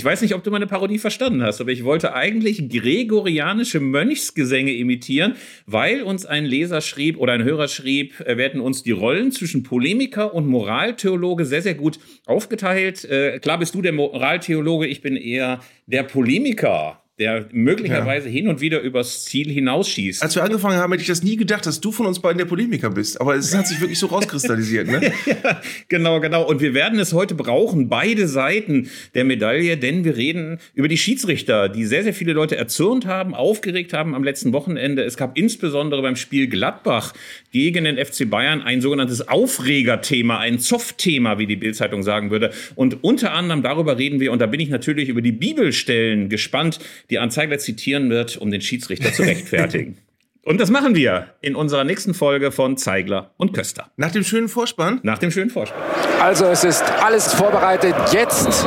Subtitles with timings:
[0.00, 4.72] ich weiß nicht, ob du meine Parodie verstanden hast, aber ich wollte eigentlich gregorianische Mönchsgesänge
[4.72, 5.34] imitieren,
[5.66, 9.62] weil uns ein Leser schrieb oder ein Hörer schrieb, äh, hätten uns die Rollen zwischen
[9.62, 13.04] Polemiker und Moraltheologe sehr, sehr gut aufgeteilt.
[13.04, 18.32] Äh, klar bist du der Moraltheologe, ich bin eher der Polemiker der möglicherweise ja.
[18.32, 20.22] hin und wieder übers Ziel hinausschießt.
[20.22, 22.46] Als wir angefangen haben, hätte ich das nie gedacht, dass du von uns beiden der
[22.46, 23.20] Polemiker bist.
[23.20, 25.12] Aber es hat sich wirklich so rauskristallisiert, ne?
[25.26, 26.48] ja, genau, genau.
[26.48, 30.96] Und wir werden es heute brauchen, beide Seiten der Medaille, denn wir reden über die
[30.96, 35.04] Schiedsrichter, die sehr, sehr viele Leute erzürnt haben, aufgeregt haben am letzten Wochenende.
[35.04, 37.12] Es gab insbesondere beim Spiel Gladbach
[37.52, 42.50] gegen den FC Bayern ein sogenanntes Aufregerthema, ein Zoff-Thema, wie die Bildzeitung sagen würde.
[42.76, 46.78] Und unter anderem darüber reden wir, und da bin ich natürlich über die Bibelstellen gespannt,
[47.10, 49.98] die Anzeigler zitieren wird, um den Schiedsrichter zu rechtfertigen.
[50.42, 53.90] Und das machen wir in unserer nächsten Folge von Zeigler und Köster.
[53.96, 55.00] Nach dem schönen Vorspann?
[55.02, 55.82] Nach dem schönen Vorspann.
[56.18, 57.94] Also es ist alles vorbereitet.
[58.12, 58.66] Jetzt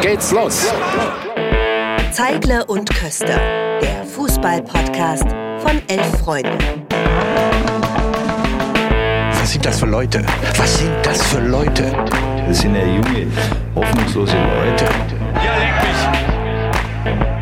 [0.00, 0.72] geht's los.
[2.12, 3.38] Zeigler und Köster,
[3.82, 5.26] der Fußball-Podcast
[5.58, 6.86] von elf Freunden.
[9.32, 10.24] Was sind das für Leute?
[10.56, 11.82] Was sind das für Leute?
[12.46, 13.26] Das sind ja junge,
[13.74, 14.84] hoffnungslose Leute.
[15.44, 17.37] Ja, leck mich.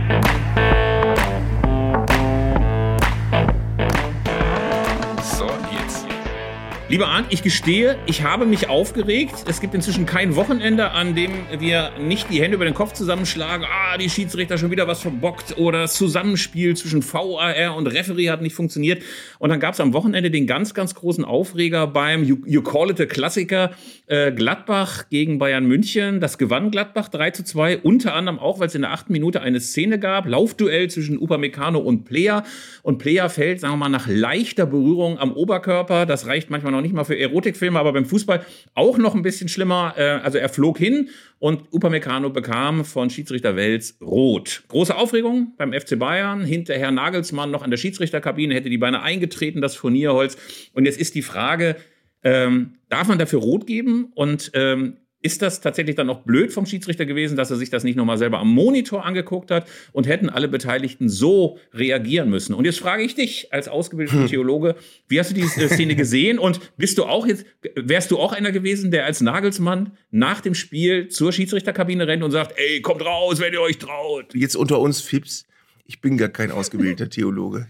[6.88, 9.34] Lieber Arndt, ich gestehe, ich habe mich aufgeregt.
[9.48, 13.66] Es gibt inzwischen kein Wochenende, an dem wir nicht die Hände über den Kopf zusammenschlagen.
[13.68, 18.40] Ah, die Schiedsrichter schon wieder was verbockt oder das Zusammenspiel zwischen VAR und Referee hat
[18.40, 19.02] nicht funktioniert.
[19.40, 22.90] Und dann gab es am Wochenende den ganz, ganz großen Aufreger beim You, you Call
[22.90, 23.72] It a Klassiker
[24.06, 26.20] äh, Gladbach gegen Bayern München.
[26.20, 29.40] Das gewann Gladbach 3 zu 2, unter anderem auch, weil es in der achten Minute
[29.40, 30.28] eine Szene gab.
[30.28, 32.44] Laufduell zwischen Upamecano und Player.
[32.82, 36.06] Und Player fällt, sagen wir mal, nach leichter Berührung am Oberkörper.
[36.06, 39.48] Das reicht manchmal noch nicht mal für Erotikfilme, aber beim Fußball auch noch ein bisschen
[39.48, 39.94] schlimmer.
[39.96, 44.64] Äh, also er flog hin und Upamecano bekam von Schiedsrichter Wels rot.
[44.68, 46.44] Große Aufregung beim FC Bayern.
[46.44, 50.36] Hinterher Nagelsmann noch an der Schiedsrichterkabine, hätte die Beine eingetreten, das Furnierholz.
[50.72, 51.76] Und jetzt ist die Frage,
[52.22, 54.12] ähm, darf man dafür rot geben?
[54.14, 57.82] Und ähm, ist das tatsächlich dann auch blöd vom Schiedsrichter gewesen, dass er sich das
[57.82, 62.54] nicht nochmal selber am Monitor angeguckt hat und hätten alle Beteiligten so reagieren müssen?
[62.54, 64.28] Und jetzt frage ich dich als ausgebildeter hm.
[64.28, 64.76] Theologe,
[65.08, 67.44] wie hast du diese Szene gesehen und bist du auch jetzt,
[67.74, 72.30] wärst du auch einer gewesen, der als Nagelsmann nach dem Spiel zur Schiedsrichterkabine rennt und
[72.30, 74.32] sagt, ey, kommt raus, wenn ihr euch traut?
[74.32, 75.44] Jetzt unter uns Fips,
[75.84, 77.66] ich bin gar kein ausgebildeter Theologe.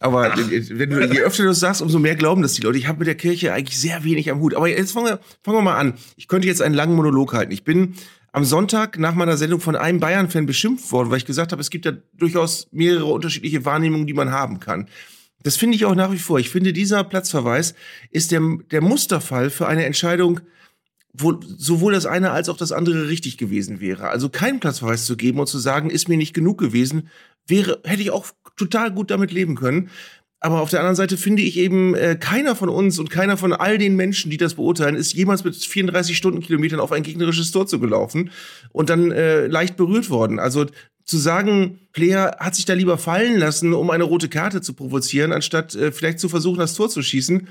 [0.00, 0.38] Aber Ach.
[0.38, 2.78] wenn du, je öfter du das sagst, umso mehr glauben das die Leute.
[2.78, 4.54] Ich habe mit der Kirche eigentlich sehr wenig am Hut.
[4.54, 5.94] Aber jetzt fangen wir, fangen wir mal an.
[6.16, 7.52] Ich könnte jetzt einen langen Monolog halten.
[7.52, 7.94] Ich bin
[8.32, 11.68] am Sonntag nach meiner Sendung von einem Bayern-Fan beschimpft worden, weil ich gesagt habe, es
[11.68, 14.88] gibt ja durchaus mehrere unterschiedliche Wahrnehmungen, die man haben kann.
[15.42, 16.38] Das finde ich auch nach wie vor.
[16.38, 17.74] Ich finde, dieser Platzverweis
[18.10, 18.40] ist der,
[18.70, 20.40] der Musterfall für eine Entscheidung,
[21.12, 24.08] wo sowohl das eine als auch das andere richtig gewesen wäre.
[24.08, 27.08] Also keinen Platzverweis zu geben und zu sagen, ist mir nicht genug gewesen,
[27.50, 29.90] wäre, hätte ich auch total gut damit leben können.
[30.42, 33.52] Aber auf der anderen Seite finde ich eben, äh, keiner von uns und keiner von
[33.52, 37.66] all den Menschen, die das beurteilen, ist jemals mit 34 Stundenkilometern auf ein gegnerisches Tor
[37.66, 38.30] zu gelaufen
[38.72, 40.38] und dann äh, leicht berührt worden.
[40.38, 40.64] Also
[41.04, 45.32] zu sagen, Player hat sich da lieber fallen lassen, um eine rote Karte zu provozieren,
[45.32, 47.48] anstatt äh, vielleicht zu versuchen, das Tor zu schießen,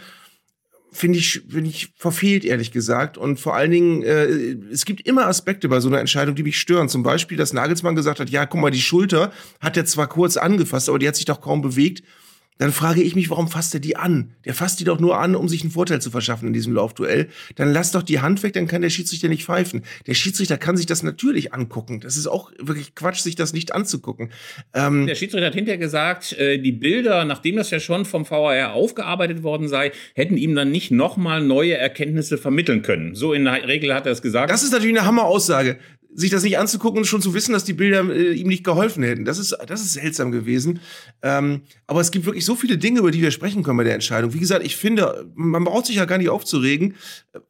[0.92, 3.18] finde ich, finde ich verfehlt, ehrlich gesagt.
[3.18, 6.60] Und vor allen Dingen, äh, es gibt immer Aspekte bei so einer Entscheidung, die mich
[6.60, 6.90] stören.
[6.90, 10.38] Zum Beispiel, dass Nagelsmann gesagt hat, ja, guck mal, die Schulter hat er zwar kurz
[10.38, 12.04] angefasst, aber die hat sich doch kaum bewegt
[12.60, 14.36] dann frage ich mich, warum fasst er die an?
[14.44, 17.30] Der fasst die doch nur an, um sich einen Vorteil zu verschaffen in diesem Laufduell.
[17.56, 19.84] Dann lass doch die Hand weg, dann kann der Schiedsrichter nicht pfeifen.
[20.08, 22.02] Der Schiedsrichter kann sich das natürlich angucken.
[22.02, 24.32] Das ist auch wirklich Quatsch, sich das nicht anzugucken.
[24.74, 28.74] Ähm der Schiedsrichter hat hinterher gesagt, äh, die Bilder, nachdem das ja schon vom VAR
[28.74, 33.16] aufgearbeitet worden sei, hätten ihm dann nicht nochmal neue Erkenntnisse vermitteln können.
[33.16, 34.52] So in der Regel hat er es gesagt.
[34.52, 35.78] Das ist natürlich eine Hammeraussage
[36.14, 39.04] sich das nicht anzugucken und schon zu wissen, dass die Bilder äh, ihm nicht geholfen
[39.04, 39.26] hätten.
[39.26, 40.80] Das ist, das ist seltsam gewesen.
[41.22, 43.94] Ähm, aber es gibt wirklich so viele Dinge, über die wir sprechen können bei der
[43.94, 44.34] Entscheidung.
[44.34, 46.96] Wie gesagt, ich finde, man braucht sich ja gar nicht aufzuregen,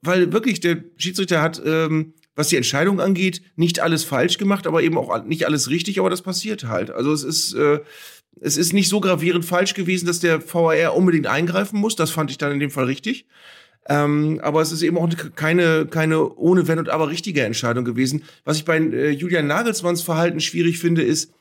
[0.02, 4.82] weil wirklich der Schiedsrichter hat, ähm, was die Entscheidung angeht, nicht alles falsch gemacht, aber
[4.84, 6.92] eben auch nicht alles richtig, aber das passiert halt.
[6.92, 7.80] Also es ist, äh,
[8.42, 11.96] es ist nicht so gravierend falsch gewesen, dass der VAR unbedingt eingreifen muss.
[11.96, 13.26] Das fand ich dann in dem Fall richtig.
[13.90, 18.24] Ähm, aber es ist eben auch keine, keine ohne Wenn und Aber richtige Entscheidung gewesen.
[18.46, 21.34] Was ich bei äh, Julian Nagelsmanns Verhalten schwierig finde, ist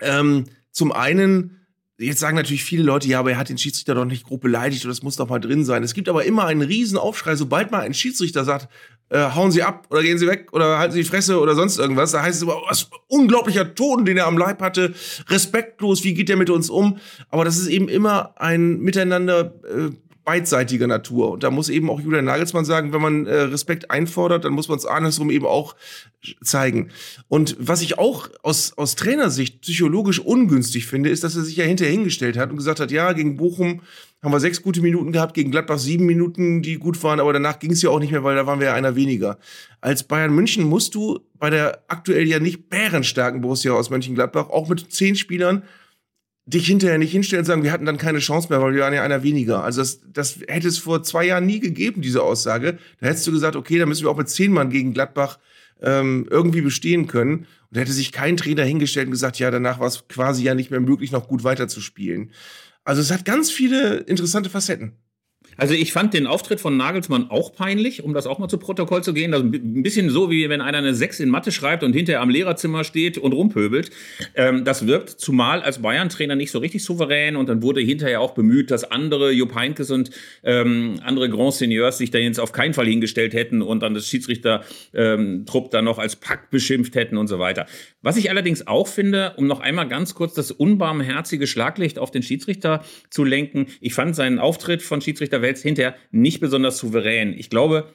[0.00, 1.56] ähm, zum einen,
[2.02, 4.82] Jetzt sagen natürlich viele Leute, ja, aber er hat den Schiedsrichter doch nicht grob beleidigt
[4.86, 5.82] und das muss doch mal drin sein.
[5.82, 8.70] Es gibt aber immer einen riesen Aufschrei, sobald mal ein Schiedsrichter sagt,
[9.10, 11.78] äh, hauen Sie ab oder gehen Sie weg oder halten Sie die Fresse oder sonst
[11.78, 12.12] irgendwas.
[12.12, 14.94] Da heißt es immer, was unglaublicher Ton, den er am Leib hatte,
[15.28, 16.96] respektlos, wie geht der mit uns um?
[17.28, 19.90] Aber das ist eben immer ein Miteinander äh,
[20.30, 21.32] beidseitiger Natur.
[21.32, 24.68] Und da muss eben auch Julian Nagelsmann sagen, wenn man äh, Respekt einfordert, dann muss
[24.68, 25.74] man es andersrum eben auch
[26.40, 26.90] zeigen.
[27.26, 31.64] Und was ich auch aus, aus Trainersicht psychologisch ungünstig finde, ist, dass er sich ja
[31.64, 33.80] hinterher hingestellt hat und gesagt hat, ja, gegen Bochum
[34.22, 37.58] haben wir sechs gute Minuten gehabt, gegen Gladbach sieben Minuten, die gut waren, aber danach
[37.58, 39.36] ging es ja auch nicht mehr, weil da waren wir ja einer weniger.
[39.80, 44.68] Als Bayern München musst du bei der aktuell ja nicht bärenstarken Borussia aus Mönchengladbach auch
[44.68, 45.64] mit zehn Spielern
[46.50, 48.92] dich hinterher nicht hinstellen und sagen, wir hatten dann keine Chance mehr, weil wir waren
[48.92, 49.62] ja einer weniger.
[49.62, 52.78] Also das, das hätte es vor zwei Jahren nie gegeben, diese Aussage.
[53.00, 55.38] Da hättest du gesagt, okay, da müssen wir auch mit zehn Mann gegen Gladbach
[55.80, 57.38] ähm, irgendwie bestehen können.
[57.38, 60.54] Und da hätte sich kein Trainer hingestellt und gesagt, ja, danach war es quasi ja
[60.54, 62.32] nicht mehr möglich, noch gut weiterzuspielen.
[62.84, 64.96] Also es hat ganz viele interessante Facetten.
[65.60, 69.04] Also ich fand den Auftritt von Nagelsmann auch peinlich, um das auch mal zu Protokoll
[69.04, 69.34] zu gehen.
[69.34, 72.30] Also ein bisschen so, wie wenn einer eine 6 in Mathe schreibt und hinterher am
[72.30, 73.90] Lehrerzimmer steht und rumpöbelt.
[74.34, 78.32] Ähm, das wirkt zumal als Bayern-Trainer nicht so richtig souverän und dann wurde hinterher auch
[78.32, 80.10] bemüht, dass andere Jupp Heynckes und
[80.44, 84.08] ähm, andere Grand Seigneurs sich da jetzt auf keinen Fall hingestellt hätten und dann das
[84.08, 87.66] Schiedsrichter-Trupp ähm, dann noch als Pack beschimpft hätten und so weiter.
[88.00, 92.22] Was ich allerdings auch finde, um noch einmal ganz kurz das unbarmherzige Schlaglicht auf den
[92.22, 97.34] Schiedsrichter zu lenken, ich fand seinen Auftritt von Schiedsrichter Wels hinterher nicht besonders souverän.
[97.36, 97.92] Ich glaube,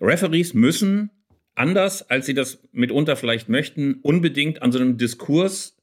[0.00, 1.10] Referees müssen
[1.54, 5.76] anders, als sie das mitunter vielleicht möchten, unbedingt an so einem Diskurs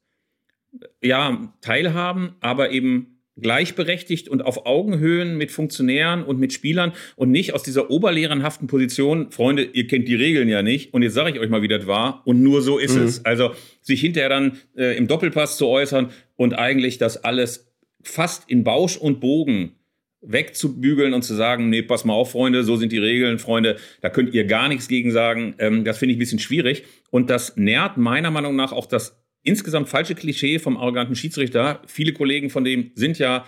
[1.02, 7.52] ja, teilhaben, aber eben gleichberechtigt und auf Augenhöhen mit Funktionären und mit Spielern und nicht
[7.52, 11.40] aus dieser oberlehrernhaften Position, Freunde, ihr kennt die Regeln ja nicht und jetzt sage ich
[11.40, 13.02] euch mal, wie das war und nur so ist mhm.
[13.02, 13.24] es.
[13.26, 13.50] Also
[13.82, 17.70] sich hinterher dann äh, im Doppelpass zu äußern und eigentlich das alles
[18.02, 19.72] fast in Bausch und Bogen
[20.26, 24.10] wegzubügeln und zu sagen, nee, pass mal auf, Freunde, so sind die Regeln, Freunde, da
[24.10, 25.54] könnt ihr gar nichts gegen sagen.
[25.58, 26.84] Ähm, das finde ich ein bisschen schwierig.
[27.10, 31.80] Und das nährt meiner Meinung nach auch das insgesamt falsche Klischee vom arroganten Schiedsrichter.
[31.86, 33.46] Viele Kollegen von dem sind ja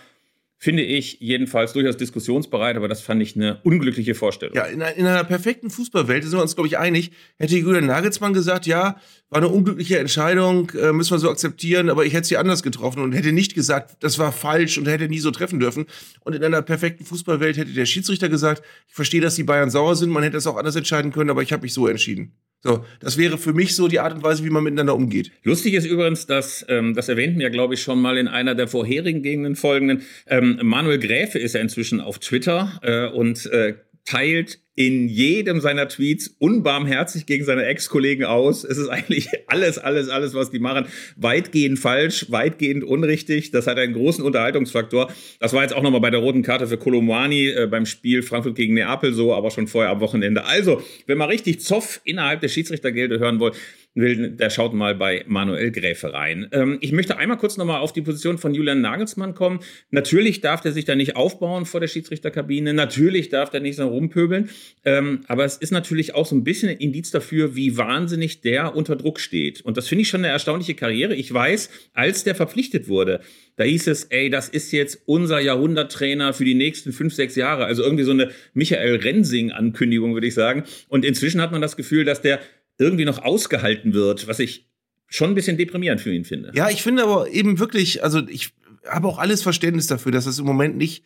[0.60, 4.56] finde ich jedenfalls durchaus diskussionsbereit, aber das fand ich eine unglückliche Vorstellung.
[4.56, 7.12] Ja, in, in einer perfekten Fußballwelt sind wir uns, glaube ich, einig.
[7.38, 8.96] Hätte Julian Nagelsmann gesagt, ja,
[9.31, 13.02] war eine unglückliche Entscheidung, äh, müssen wir so akzeptieren, aber ich hätte sie anders getroffen
[13.02, 15.87] und hätte nicht gesagt, das war falsch und hätte nie so treffen dürfen.
[16.25, 19.94] Und in einer perfekten Fußballwelt hätte der Schiedsrichter gesagt, ich verstehe, dass die Bayern sauer
[19.94, 22.32] sind, man hätte es auch anders entscheiden können, aber ich habe mich so entschieden.
[22.60, 25.31] So, das wäre für mich so die Art und Weise, wie man miteinander umgeht.
[25.44, 28.66] Lustig ist übrigens, dass, ähm, das erwähnten wir, glaube ich, schon mal in einer der
[28.66, 30.02] vorherigen gegenden folgenden.
[30.26, 33.75] Ähm, Manuel Gräfe ist ja inzwischen auf Twitter äh, und äh,
[34.08, 38.62] teilt in jedem seiner Tweets unbarmherzig gegen seine Ex-Kollegen aus.
[38.62, 43.50] Es ist eigentlich alles, alles, alles, was die machen, weitgehend falsch, weitgehend unrichtig.
[43.50, 45.12] Das hat einen großen Unterhaltungsfaktor.
[45.40, 48.55] Das war jetzt auch nochmal bei der roten Karte für Kolomwani äh, beim Spiel Frankfurt
[48.55, 50.44] gegen Neapel so, aber schon vorher am Wochenende.
[50.44, 53.56] Also, wenn man richtig Zoff innerhalb der Schiedsrichtergilde hören wollt,
[54.00, 56.48] will, der schaut mal bei Manuel Gräfe rein.
[56.52, 59.60] Ähm, ich möchte einmal kurz nochmal auf die Position von Julian Nagelsmann kommen.
[59.90, 62.74] Natürlich darf der sich da nicht aufbauen vor der Schiedsrichterkabine.
[62.74, 64.50] Natürlich darf der nicht so rumpöbeln.
[64.84, 68.74] Ähm, aber es ist natürlich auch so ein bisschen ein Indiz dafür, wie wahnsinnig der
[68.74, 69.60] unter Druck steht.
[69.60, 71.14] Und das finde ich schon eine erstaunliche Karriere.
[71.14, 73.20] Ich weiß, als der verpflichtet wurde,
[73.56, 77.64] da hieß es, ey, das ist jetzt unser Jahrhunderttrainer für die nächsten fünf, sechs Jahre.
[77.64, 80.62] Also irgendwie so eine Michael Rensing-Ankündigung, würde ich sagen.
[80.88, 82.38] Und inzwischen hat man das Gefühl, dass der
[82.78, 84.66] irgendwie noch ausgehalten wird, was ich
[85.06, 86.52] schon ein bisschen deprimierend für ihn finde.
[86.54, 88.52] Ja, ich finde aber eben wirklich, also ich
[88.86, 91.04] habe auch alles Verständnis dafür, dass es im Moment nicht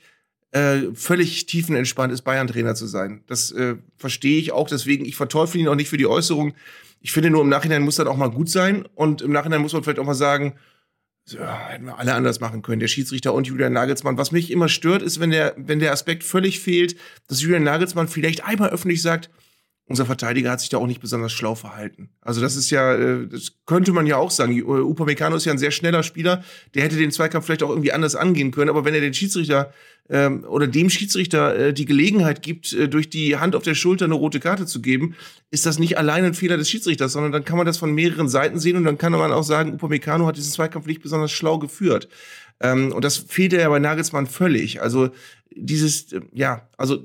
[0.52, 3.22] äh, völlig tiefenentspannt ist, Bayern-Trainer zu sein.
[3.26, 6.54] Das äh, verstehe ich auch, deswegen, ich verteufel ihn auch nicht für die Äußerung.
[7.00, 9.72] Ich finde nur, im Nachhinein muss das auch mal gut sein und im Nachhinein muss
[9.72, 10.54] man vielleicht auch mal sagen,
[11.24, 14.18] so, hätten wir alle anders machen können, der Schiedsrichter und Julian Nagelsmann.
[14.18, 16.96] Was mich immer stört, ist, wenn der, wenn der Aspekt völlig fehlt,
[17.28, 19.30] dass Julian Nagelsmann vielleicht einmal öffentlich sagt,
[19.92, 22.08] unser Verteidiger hat sich da auch nicht besonders schlau verhalten.
[22.22, 24.56] Also das ist ja, äh, das könnte man ja auch sagen.
[24.56, 26.42] Äh, Upamecano ist ja ein sehr schneller Spieler,
[26.74, 28.70] der hätte den Zweikampf vielleicht auch irgendwie anders angehen können.
[28.70, 29.70] Aber wenn er den Schiedsrichter
[30.08, 34.06] ähm, oder dem Schiedsrichter äh, die Gelegenheit gibt, äh, durch die Hand auf der Schulter
[34.06, 35.14] eine rote Karte zu geben,
[35.50, 38.30] ist das nicht allein ein Fehler des Schiedsrichters, sondern dann kann man das von mehreren
[38.30, 41.58] Seiten sehen und dann kann man auch sagen, Upamecano hat diesen Zweikampf nicht besonders schlau
[41.58, 42.08] geführt.
[42.60, 44.80] Ähm, und das fehlt ja bei Nagelsmann völlig.
[44.80, 45.10] Also
[45.54, 47.04] dieses, äh, ja, also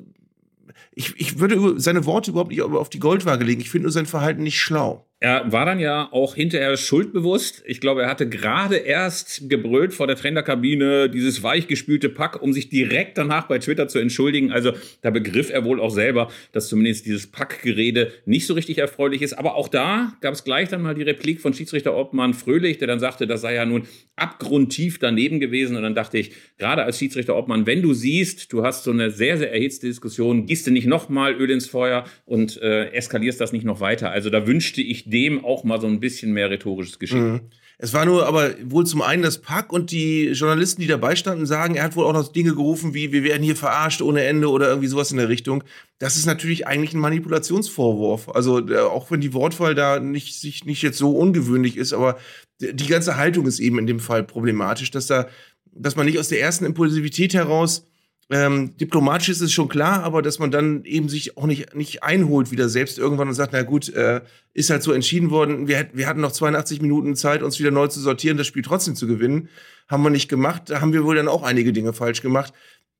[0.98, 3.62] ich, ich würde seine Worte überhaupt nicht auf die Goldwaage legen.
[3.62, 5.07] Ich finde nur sein Verhalten nicht schlau.
[5.20, 7.64] Er war dann ja auch hinterher schuldbewusst.
[7.66, 12.70] Ich glaube, er hatte gerade erst gebrüllt vor der Trainerkabine, dieses weichgespülte Pack, um sich
[12.70, 14.52] direkt danach bei Twitter zu entschuldigen.
[14.52, 19.24] Also da begriff er wohl auch selber, dass zumindest dieses Packgerede nicht so richtig erfreulich
[19.24, 19.34] ist.
[19.34, 22.88] Aber auch da gab es gleich dann mal die Replik von Schiedsrichter Obmann Fröhlich, der
[22.88, 25.76] dann sagte, das sei ja nun abgrundtief daneben gewesen.
[25.78, 29.10] Und dann dachte ich, gerade als Schiedsrichter Obmann, wenn du siehst, du hast so eine
[29.10, 33.52] sehr, sehr erhitzte Diskussion, gießt du nicht nochmal Öl ins Feuer und äh, eskalierst das
[33.52, 34.12] nicht noch weiter.
[34.12, 37.20] Also da wünschte ich dem auch mal so ein bisschen mehr rhetorisches Geschick.
[37.20, 37.42] Mhm.
[37.80, 41.46] Es war nur aber wohl zum einen das Pack und die Journalisten, die dabei standen,
[41.46, 44.50] sagen, er hat wohl auch noch Dinge gerufen wie, wir werden hier verarscht ohne Ende
[44.50, 45.64] oder irgendwie sowas in der Richtung.
[46.00, 48.30] Das ist natürlich eigentlich ein Manipulationsvorwurf.
[48.30, 52.18] Also äh, auch wenn die Wortwahl da nicht, sich nicht jetzt so ungewöhnlich ist, aber
[52.60, 55.28] die ganze Haltung ist eben in dem Fall problematisch, dass da,
[55.72, 57.86] dass man nicht aus der ersten Impulsivität heraus
[58.30, 62.04] ähm, diplomatisch ist es schon klar, aber dass man dann eben sich auch nicht, nicht
[62.04, 64.22] einholt wieder selbst irgendwann und sagt, na gut, äh,
[64.54, 67.88] ist halt so entschieden worden, wir, wir hatten noch 82 Minuten Zeit, uns wieder neu
[67.88, 69.48] zu sortieren, das Spiel trotzdem zu gewinnen.
[69.88, 72.54] Haben wir nicht gemacht, da haben wir wohl dann auch einige Dinge falsch gemacht.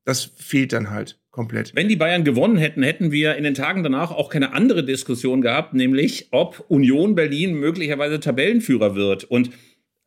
[0.06, 1.76] Das fehlt dann halt komplett.
[1.76, 5.42] Wenn die Bayern gewonnen hätten, hätten wir in den Tagen danach auch keine andere Diskussion
[5.42, 9.26] gehabt, nämlich ob Union Berlin möglicherweise Tabellenführer wird.
[9.26, 9.50] Und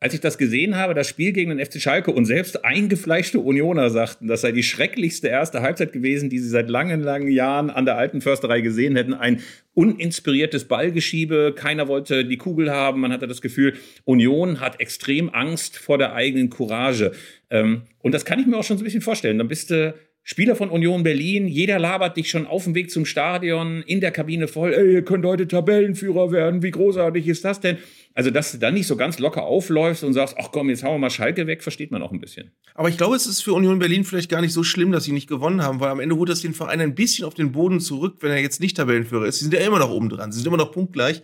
[0.01, 3.91] als ich das gesehen habe, das Spiel gegen den FC Schalke und selbst eingefleischte Unioner
[3.91, 7.85] sagten, das sei die schrecklichste erste Halbzeit gewesen, die sie seit langen, langen Jahren an
[7.85, 9.13] der alten Försterei gesehen hätten.
[9.13, 9.41] Ein
[9.75, 15.77] uninspiriertes Ballgeschiebe, keiner wollte die Kugel haben, man hatte das Gefühl, Union hat extrem Angst
[15.77, 17.11] vor der eigenen Courage.
[17.51, 19.37] Ähm, und das kann ich mir auch schon so ein bisschen vorstellen.
[19.37, 23.05] Dann bist du Spieler von Union Berlin, jeder labert dich schon auf dem Weg zum
[23.05, 27.59] Stadion, in der Kabine voll, ey, ihr könnt heute Tabellenführer werden, wie großartig ist das
[27.59, 27.77] denn?
[28.13, 30.95] Also, dass du dann nicht so ganz locker aufläufst und sagst, ach komm, jetzt hauen
[30.95, 32.51] wir mal Schalke weg, versteht man auch ein bisschen.
[32.75, 35.11] Aber ich glaube, es ist für Union Berlin vielleicht gar nicht so schlimm, dass sie
[35.11, 37.79] nicht gewonnen haben, weil am Ende holt das den Verein ein bisschen auf den Boden
[37.79, 39.39] zurück, wenn er jetzt nicht Tabellenführer ist.
[39.39, 41.23] Sie sind ja immer noch oben dran, sie sind immer noch punktgleich.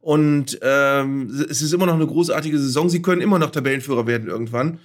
[0.00, 2.88] Und ähm, es ist immer noch eine großartige Saison.
[2.88, 4.78] Sie können immer noch Tabellenführer werden irgendwann.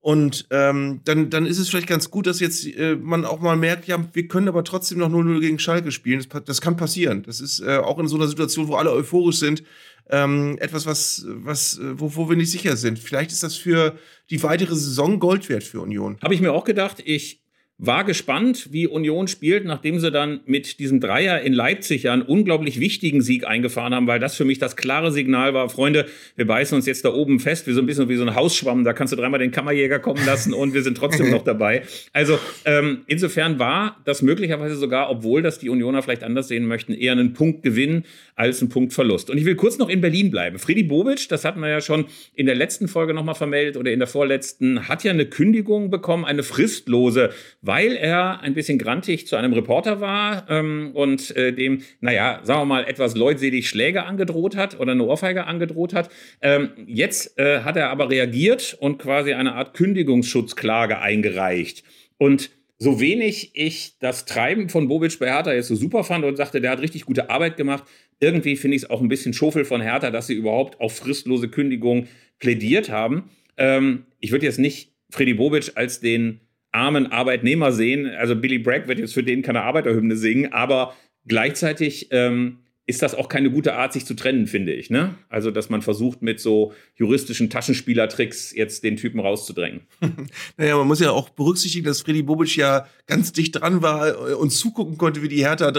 [0.00, 3.56] Und ähm, dann, dann ist es vielleicht ganz gut, dass jetzt äh, man auch mal
[3.56, 6.24] merkt, ja, wir können aber trotzdem noch 0-0 gegen Schalke spielen.
[6.30, 7.24] Das, das kann passieren.
[7.24, 9.64] Das ist äh, auch in so einer Situation, wo alle euphorisch sind,
[10.10, 12.98] ähm, etwas, was, was, äh, wo, wo wir nicht sicher sind.
[12.98, 13.98] Vielleicht ist das für
[14.30, 16.16] die weitere Saison Gold wert für Union.
[16.22, 17.02] Habe ich mir auch gedacht.
[17.04, 17.42] Ich
[17.80, 22.22] war gespannt, wie Union spielt, nachdem sie dann mit diesem Dreier in Leipzig ja einen
[22.22, 26.46] unglaublich wichtigen Sieg eingefahren haben, weil das für mich das klare Signal war, Freunde, wir
[26.46, 28.92] beißen uns jetzt da oben fest, wie so ein bisschen wie so ein Hausschwamm, da
[28.92, 31.82] kannst du dreimal den Kammerjäger kommen lassen und wir sind trotzdem noch dabei.
[32.12, 36.92] Also ähm, insofern war das möglicherweise sogar, obwohl das die Unioner vielleicht anders sehen möchten,
[36.92, 38.02] eher ein Punktgewinn
[38.34, 39.30] als ein Punktverlust.
[39.30, 40.58] Und ich will kurz noch in Berlin bleiben.
[40.58, 44.00] Friedi Bobic, das hatten wir ja schon in der letzten Folge nochmal vermeldet oder in
[44.00, 47.30] der vorletzten, hat ja eine Kündigung bekommen, eine fristlose
[47.68, 52.62] weil er ein bisschen grantig zu einem Reporter war ähm, und äh, dem, naja, sagen
[52.62, 56.08] wir mal, etwas leutselig Schläge angedroht hat oder eine Ohrfeige angedroht hat.
[56.40, 61.84] Ähm, jetzt äh, hat er aber reagiert und quasi eine Art Kündigungsschutzklage eingereicht.
[62.16, 62.48] Und
[62.78, 66.62] so wenig ich das Treiben von Bobic bei Hertha jetzt so super fand und sagte,
[66.62, 67.84] der hat richtig gute Arbeit gemacht,
[68.18, 71.50] irgendwie finde ich es auch ein bisschen Schofel von Hertha, dass sie überhaupt auf fristlose
[71.50, 72.08] Kündigung
[72.38, 73.28] plädiert haben.
[73.58, 76.40] Ähm, ich würde jetzt nicht Freddy Bobic als den
[76.72, 78.06] armen Arbeitnehmer sehen.
[78.06, 80.94] Also Billy Bragg wird jetzt für den keine Arbeiterhymne singen, aber
[81.26, 82.58] gleichzeitig ähm,
[82.88, 84.88] ist das auch keine gute Art, sich zu trennen, finde ich.
[84.88, 85.14] Ne?
[85.28, 89.82] Also, dass man versucht, mit so juristischen Taschenspielertricks jetzt den Typen rauszudrängen.
[90.56, 94.50] naja, man muss ja auch berücksichtigen, dass Freddy Bobic ja ganz dicht dran war und
[94.50, 95.70] zugucken konnte, wie die Hertha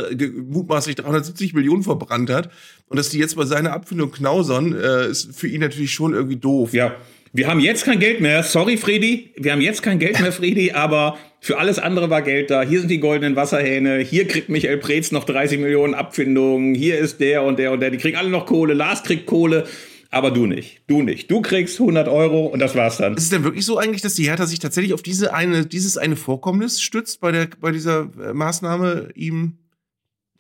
[0.46, 2.52] mutmaßlich 370 Millionen verbrannt hat.
[2.86, 6.38] Und dass die jetzt bei seiner Abfindung knausern, äh, ist für ihn natürlich schon irgendwie
[6.38, 6.74] doof.
[6.74, 6.96] Ja,
[7.32, 8.44] wir haben jetzt kein Geld mehr.
[8.44, 9.32] Sorry, Freddy.
[9.38, 12.64] Wir haben jetzt kein Geld mehr, Freddy, aber für alles andere war Geld da.
[12.64, 14.00] Hier sind die goldenen Wasserhähne.
[14.00, 16.76] Hier kriegt Michael Preetz noch 30 Millionen Abfindungen.
[16.76, 17.92] Hier ist der und der und der.
[17.92, 18.74] Die kriegen alle noch Kohle.
[18.74, 19.66] Lars kriegt Kohle.
[20.12, 20.82] Aber du nicht.
[20.88, 21.30] Du nicht.
[21.30, 23.14] Du kriegst 100 Euro und das war's dann.
[23.14, 25.98] Ist es denn wirklich so eigentlich, dass die Hertha sich tatsächlich auf diese eine, dieses
[26.00, 29.60] eine Vorkommnis stützt bei der, bei dieser äh, Maßnahme, ihm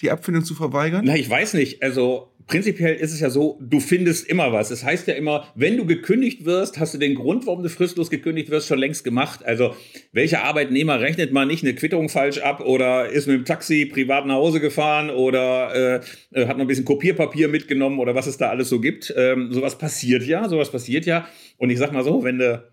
[0.02, 1.04] die Abfindung zu verweigern?
[1.06, 1.84] Na, ich weiß nicht.
[1.84, 4.72] Also, prinzipiell ist es ja so, du findest immer was.
[4.72, 7.70] Es das heißt ja immer, wenn du gekündigt wirst, hast du den Grund, warum du
[7.70, 9.46] fristlos gekündigt wirst, schon längst gemacht.
[9.46, 9.76] Also,
[10.12, 14.26] welcher Arbeitnehmer rechnet mal nicht eine Quittung falsch ab oder ist mit dem Taxi privat
[14.26, 16.02] nach Hause gefahren oder
[16.34, 19.14] äh, hat noch ein bisschen Kopierpapier mitgenommen oder was es da alles so gibt?
[19.16, 21.28] Ähm, sowas passiert ja, sowas passiert ja.
[21.58, 22.64] Und ich sag mal so, wenn du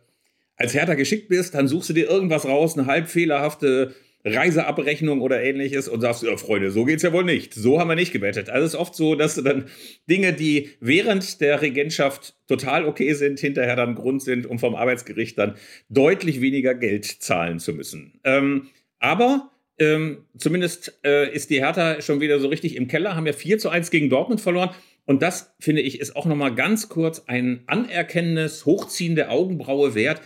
[0.57, 3.95] als Härter geschickt bist, dann suchst du dir irgendwas raus, eine halb fehlerhafte
[4.27, 7.55] Reiseabrechnung oder ähnliches und sagst, ja, Freunde, so geht's ja wohl nicht.
[7.55, 8.51] So haben wir nicht gewettet.
[8.51, 9.67] Also es ist oft so, dass dann
[10.11, 15.39] Dinge, die während der Regentschaft total okay sind, hinterher dann Grund sind, um vom Arbeitsgericht
[15.39, 15.55] dann
[15.89, 18.21] deutlich weniger Geld zahlen zu müssen.
[18.25, 18.69] Ähm,
[18.99, 23.33] aber ähm, zumindest äh, ist die Hertha schon wieder so richtig im Keller, haben ja
[23.33, 24.71] 4 zu 1 gegen Dortmund verloren.
[25.05, 30.21] Und das, finde ich, ist auch nochmal ganz kurz ein anerkennendes Hochziehen der Augenbraue wert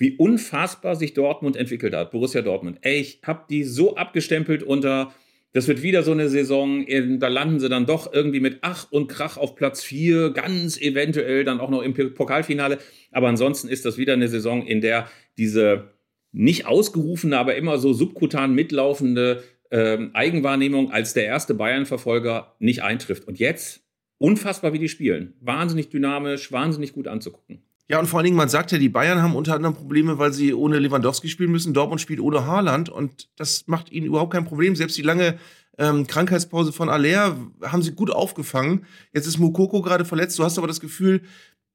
[0.00, 2.78] wie unfassbar sich Dortmund entwickelt hat, Borussia Dortmund.
[2.80, 5.12] Ey, ich habe die so abgestempelt unter,
[5.52, 6.86] das wird wieder so eine Saison,
[7.18, 11.44] da landen sie dann doch irgendwie mit Ach und Krach auf Platz 4, ganz eventuell
[11.44, 12.78] dann auch noch im Pokalfinale.
[13.12, 15.90] Aber ansonsten ist das wieder eine Saison, in der diese
[16.32, 23.28] nicht ausgerufene, aber immer so subkutan mitlaufende ähm, Eigenwahrnehmung als der erste Bayern-Verfolger nicht eintrifft.
[23.28, 23.82] Und jetzt
[24.16, 25.34] unfassbar, wie die spielen.
[25.40, 27.62] Wahnsinnig dynamisch, wahnsinnig gut anzugucken.
[27.90, 30.32] Ja, und vor allen Dingen, man sagt ja, die Bayern haben unter anderem Probleme, weil
[30.32, 31.74] sie ohne Lewandowski spielen müssen.
[31.74, 34.76] Dortmund spielt ohne Haaland und das macht ihnen überhaupt kein Problem.
[34.76, 35.40] Selbst die lange
[35.76, 38.86] ähm, Krankheitspause von Aller haben sie gut aufgefangen.
[39.12, 40.38] Jetzt ist Mokoko gerade verletzt.
[40.38, 41.22] Du hast aber das Gefühl,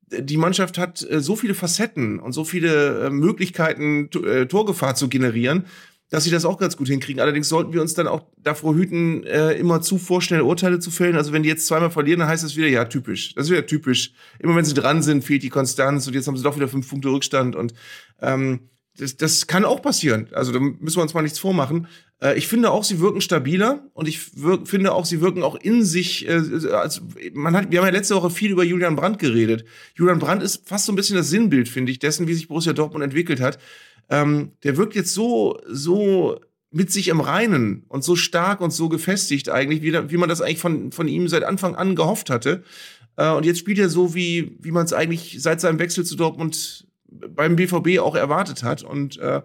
[0.10, 5.10] die Mannschaft hat äh, so viele Facetten und so viele äh, Möglichkeiten, äh, Torgefahr zu
[5.10, 5.66] generieren,
[6.10, 7.22] dass sie das auch ganz gut hinkriegen.
[7.22, 11.16] Allerdings sollten wir uns dann auch davor hüten, äh, immer zu vorschnell Urteile zu fällen.
[11.16, 13.34] Also wenn die jetzt zweimal verlieren, dann heißt das wieder, ja, typisch.
[13.34, 14.14] Das ist wieder typisch.
[14.40, 16.90] Immer wenn sie dran sind, fehlt die Konstanz und jetzt haben sie doch wieder fünf
[16.90, 17.74] Punkte Rückstand und
[18.22, 20.30] ähm, das, das kann auch passieren.
[20.32, 21.88] Also da müssen wir uns mal nichts vormachen.
[22.22, 25.56] Äh, ich finde auch, sie wirken stabiler und ich wirk, finde auch, sie wirken auch
[25.56, 26.28] in sich.
[26.28, 27.02] Äh, also
[27.34, 29.66] man hat, wir haben ja letzte Woche viel über Julian Brandt geredet.
[29.96, 32.74] Julian Brandt ist fast so ein bisschen das Sinnbild, finde ich, dessen, wie sich Borussia
[32.74, 33.60] Dortmund entwickelt hat
[34.10, 36.40] ähm, der wirkt jetzt so, so
[36.72, 40.42] mit sich im Reinen und so stark und so gefestigt eigentlich, wie, wie man das
[40.42, 42.64] eigentlich von, von ihm seit Anfang an gehofft hatte.
[43.16, 46.16] Äh, und jetzt spielt er so, wie, wie man es eigentlich seit seinem Wechsel zu
[46.16, 48.84] Dortmund beim BVB auch erwartet hat.
[48.84, 49.42] Und äh,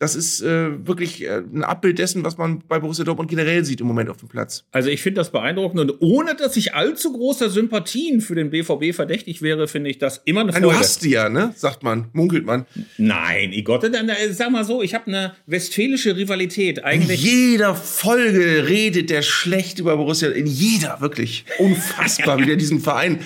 [0.00, 3.80] das ist äh, wirklich äh, ein Abbild dessen, was man bei Borussia Dortmund generell sieht
[3.80, 4.64] im Moment auf dem Platz.
[4.70, 8.94] Also ich finde das beeindruckend und ohne, dass ich allzu großer Sympathien für den BVB
[8.94, 10.66] verdächtig wäre, finde ich das immer eine Freude.
[10.66, 11.52] Du hast die ja, ne?
[11.56, 12.66] Sagt man, munkelt man.
[12.96, 17.24] Nein, Igott, dann äh, sag mal so, ich habe eine westfälische Rivalität eigentlich.
[17.24, 21.44] In jeder Folge redet der schlecht über Borussia, in jeder, wirklich.
[21.58, 23.18] Unfassbar, wie der diesen Verein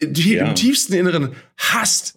[0.00, 0.46] ja.
[0.46, 2.13] im tiefsten Inneren hasst.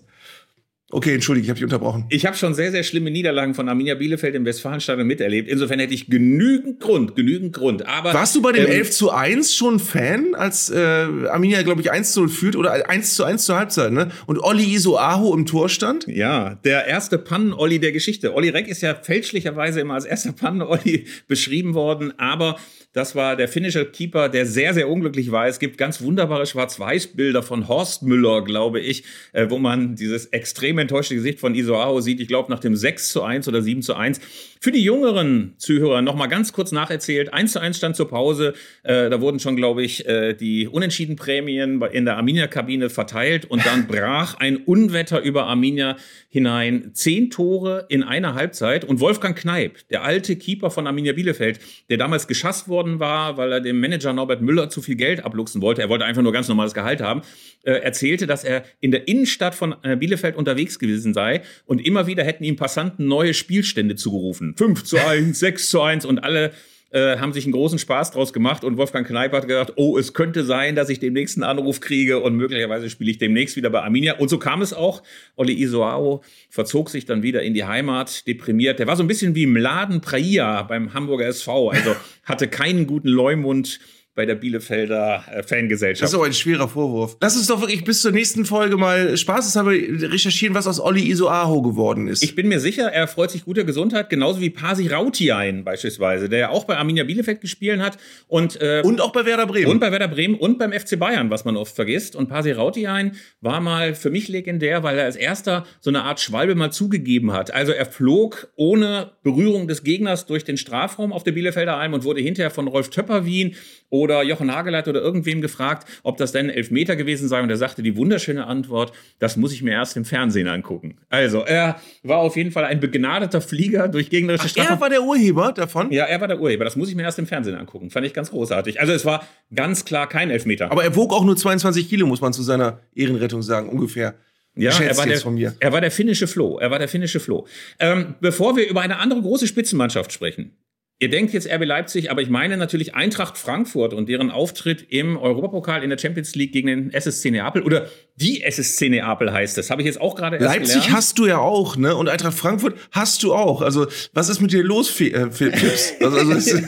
[0.89, 2.05] Okay, entschuldige, ich habe dich unterbrochen.
[2.07, 5.49] Ich habe schon sehr, sehr schlimme Niederlagen von Arminia Bielefeld im Westfalenstadion miterlebt.
[5.49, 7.85] Insofern hätte ich genügend Grund, genügend Grund.
[7.85, 11.81] Aber Warst du bei dem ähm, 11 zu 1 schon Fan, als äh, Arminia, glaube
[11.81, 14.11] ich, 1 zu 0 führt oder 1 zu 1 zur Halbzeit, ne?
[14.27, 16.07] Und Olli Isoaho im Tor stand?
[16.07, 18.33] Ja, der erste Pannen-Olli der Geschichte.
[18.33, 22.55] Olli Reck ist ja fälschlicherweise immer als erster Pannen-Olli beschrieben worden, aber
[22.97, 25.47] das war der finnische Keeper, der sehr, sehr unglücklich war.
[25.47, 30.79] Es gibt ganz wunderbare Schwarz-Weiß-Bilder von Horst Müller, glaube ich, äh, wo man dieses extrem
[30.79, 32.19] enttäuschte Gesicht von Isoao sieht.
[32.19, 34.19] Ich glaube, nach dem 6 zu 1 oder 7 zu 1.
[34.59, 37.33] Für die jüngeren Zuhörer noch mal ganz kurz nacherzählt.
[37.33, 38.53] 1 zu 1 stand zur Pause.
[38.83, 43.45] Äh, da wurden schon, glaube ich, äh, die Unentschieden-Prämien in der Arminia-Kabine verteilt.
[43.45, 45.97] Und dann brach ein Unwetter über Arminia
[46.29, 46.91] hinein.
[46.93, 48.85] Zehn Tore in einer Halbzeit.
[48.85, 53.51] Und Wolfgang Kneip, der alte Keeper von Arminia Bielefeld, der damals geschasst worden war, weil
[53.51, 55.81] er dem Manager Norbert Müller zu viel Geld abluchsen wollte.
[55.81, 57.21] Er wollte einfach nur ganz normales Gehalt haben.
[57.63, 62.07] Äh, erzählte, dass er in der Innenstadt von äh, Bielefeld unterwegs gewesen sei und immer
[62.07, 64.46] wieder hätten ihm Passanten neue Spielstände zugerufen.
[64.55, 66.53] 5 zu 1, 6 zu 1 und alle
[66.91, 70.13] äh, haben sich einen großen Spaß draus gemacht und Wolfgang Kneip hat gedacht, oh, es
[70.13, 73.81] könnte sein, dass ich demnächst einen Anruf kriege und möglicherweise spiele ich demnächst wieder bei
[73.81, 74.15] Arminia.
[74.15, 75.03] Und so kam es auch.
[75.35, 78.79] Olli Isoao verzog sich dann wieder in die Heimat, deprimiert.
[78.79, 83.09] Der war so ein bisschen wie Mladen Praia beim Hamburger SV, also hatte keinen guten
[83.09, 83.79] Leumund
[84.17, 86.01] bei der Bielefelder äh, Fangesellschaft.
[86.01, 87.17] Das ist aber ein schwerer Vorwurf.
[87.21, 91.61] Lass uns doch wirklich bis zur nächsten Folge mal spaßeshalber recherchieren, was aus Olli Isoaho
[91.61, 92.23] geworden ist.
[92.23, 96.39] Ich bin mir sicher, er freut sich guter Gesundheit, genauso wie Pasi Rautiain beispielsweise, der
[96.39, 97.99] ja auch bei Arminia Bielefeld gespielt hat.
[98.27, 99.69] Und, äh, und auch bei Werder Bremen.
[99.69, 102.15] Und bei Werder Bremen und beim FC Bayern, was man oft vergisst.
[102.15, 106.19] Und Pasi Rautiain war mal für mich legendär, weil er als erster so eine Art
[106.19, 107.53] Schwalbe mal zugegeben hat.
[107.53, 112.03] Also er flog ohne Berührung des Gegners durch den Strafraum auf der Bielefelder Alm und
[112.03, 113.53] wurde hinterher von Rolf Töpperwien
[113.89, 117.41] oder Jochen Hageleit oder irgendwem gefragt, ob das denn Elfmeter gewesen sei.
[117.41, 120.97] Und er sagte die wunderschöne Antwort, das muss ich mir erst im Fernsehen angucken.
[121.09, 124.73] Also, er war auf jeden Fall ein begnadeter Flieger durch gegnerische Strafen.
[124.73, 125.91] Er war der Urheber davon?
[125.91, 126.63] Ja, er war der Urheber.
[126.63, 127.89] Das muss ich mir erst im Fernsehen angucken.
[127.89, 128.79] Fand ich ganz großartig.
[128.79, 130.71] Also, es war ganz klar kein Elfmeter.
[130.71, 134.15] Aber er wog auch nur 22 Kilo, muss man zu seiner Ehrenrettung sagen, ungefähr.
[134.57, 136.57] Ja, er war, der, er war der finnische Flo.
[136.57, 137.45] Er war der finnische Flo.
[137.79, 140.57] Ähm, bevor wir über eine andere große Spitzenmannschaft sprechen,
[140.99, 145.15] Ihr denkt jetzt RB Leipzig, aber ich meine natürlich Eintracht Frankfurt und deren Auftritt im
[145.15, 149.69] Europapokal in der Champions League gegen den SSC Neapel oder die SSC Neapel heißt das.
[149.69, 150.93] Habe ich jetzt auch gerade erst Leipzig gelernt.
[150.93, 151.95] hast du ja auch, ne?
[151.95, 153.61] Und Eintracht Frankfurt hast du auch.
[153.61, 155.93] Also, was ist mit dir los, Philips?
[155.99, 156.47] Äh, also, also es,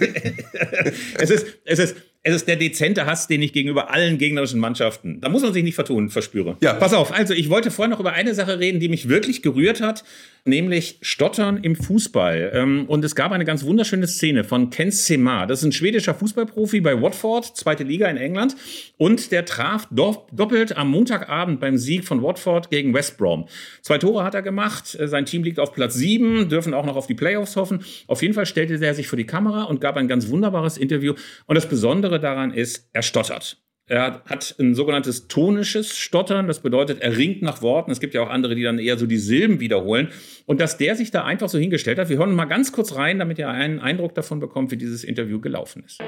[1.17, 5.21] es ist, es ist, es ist der dezente Hass, den ich gegenüber allen gegnerischen Mannschaften,
[5.21, 6.57] da muss man sich nicht vertun, verspüre.
[6.61, 6.73] Ja.
[6.73, 9.79] Pass auf, also ich wollte vorher noch über eine Sache reden, die mich wirklich gerührt
[9.79, 10.03] hat,
[10.49, 12.51] nämlich Stottern im Fußball.
[12.53, 15.45] Ähm, und es gab eine ganz wunderschöne Szene von Ken Sema.
[15.45, 18.55] Das ist ein schwedischer Fußballprofi bei Watford, zweite Liga in England.
[18.97, 23.47] Und der traf doppelt am Montagabend beim Sieg von Watford gegen West Brom.
[23.81, 24.97] Zwei Tore hat er gemacht.
[24.99, 27.83] Sein Team liegt auf Platz sieben, dürfen auch noch auf die Playoffs hoffen.
[28.07, 31.13] Auf jeden Fall stellte er sich vor die Kamera und gab ein ganz wunderbares Interview.
[31.45, 33.57] Und das Besondere daran ist, er stottert.
[33.91, 36.45] Er hat ein sogenanntes tonisches Stottern.
[36.45, 37.89] Das bedeutet, er ringt nach Worten.
[37.89, 40.09] Es gibt ja auch andere, die dann eher so die Silben wiederholen.
[40.45, 42.07] Und dass der sich da einfach so hingestellt hat.
[42.07, 45.39] Wir hören mal ganz kurz rein, damit ihr einen Eindruck davon bekommt, wie dieses Interview
[45.41, 46.03] gelaufen ist.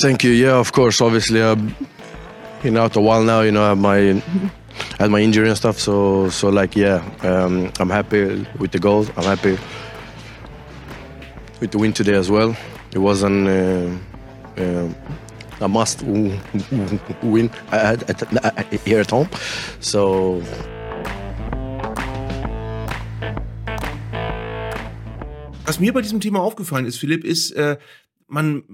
[0.00, 0.32] Thank you.
[0.32, 1.00] Yeah, of course.
[1.00, 1.54] Obviously, uh,
[2.60, 3.42] been out a while now.
[3.42, 4.20] You know, I have my
[4.98, 5.78] I had my injury and stuff.
[5.78, 9.08] So so like yeah, um, I'm happy with the goals.
[9.16, 9.56] I'm happy
[11.60, 12.56] with the win today as well.
[12.92, 14.13] It wasn't uh,
[14.56, 17.50] a must win
[18.84, 19.28] here at home.
[19.80, 20.42] So
[25.66, 27.78] Was mir bei diesem Thema aufgefallen ist, Philipp, ist, äh,
[28.28, 28.64] man,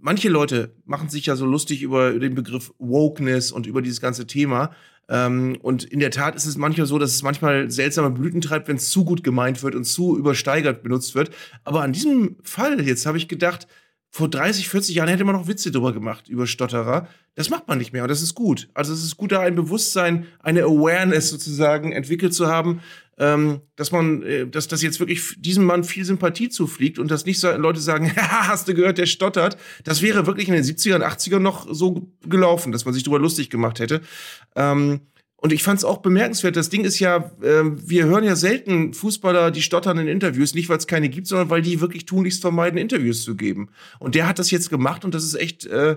[0.00, 4.26] manche Leute machen sich ja so lustig über den Begriff Wokeness und über dieses ganze
[4.26, 4.72] Thema.
[5.08, 8.66] Ähm, und in der Tat ist es manchmal so, dass es manchmal seltsame Blüten treibt,
[8.66, 11.30] wenn es zu gut gemeint wird und zu übersteigert benutzt wird.
[11.62, 13.68] Aber an diesem Fall jetzt habe ich gedacht,
[14.10, 17.08] vor 30, 40 Jahren hätte man noch Witze drüber gemacht, über Stotterer.
[17.36, 18.68] Das macht man nicht mehr und das ist gut.
[18.74, 22.80] Also es ist gut, da ein Bewusstsein, eine Awareness sozusagen entwickelt zu haben,
[23.18, 27.24] ähm, dass man, äh, dass das jetzt wirklich diesem Mann viel Sympathie zufliegt und dass
[27.24, 29.56] nicht so Leute sagen, hast du gehört, der stottert.
[29.84, 33.48] Das wäre wirklich in den 70ern, 80ern noch so gelaufen, dass man sich darüber lustig
[33.48, 34.00] gemacht hätte.
[34.56, 35.02] Ähm,
[35.40, 36.56] und ich fand es auch bemerkenswert.
[36.56, 40.68] Das Ding ist ja, äh, wir hören ja selten Fußballer, die stottern in Interviews, nicht
[40.68, 43.70] weil es keine gibt, sondern weil die wirklich tunlichst vermeiden, Interviews zu geben.
[43.98, 45.96] Und der hat das jetzt gemacht und das ist echt äh,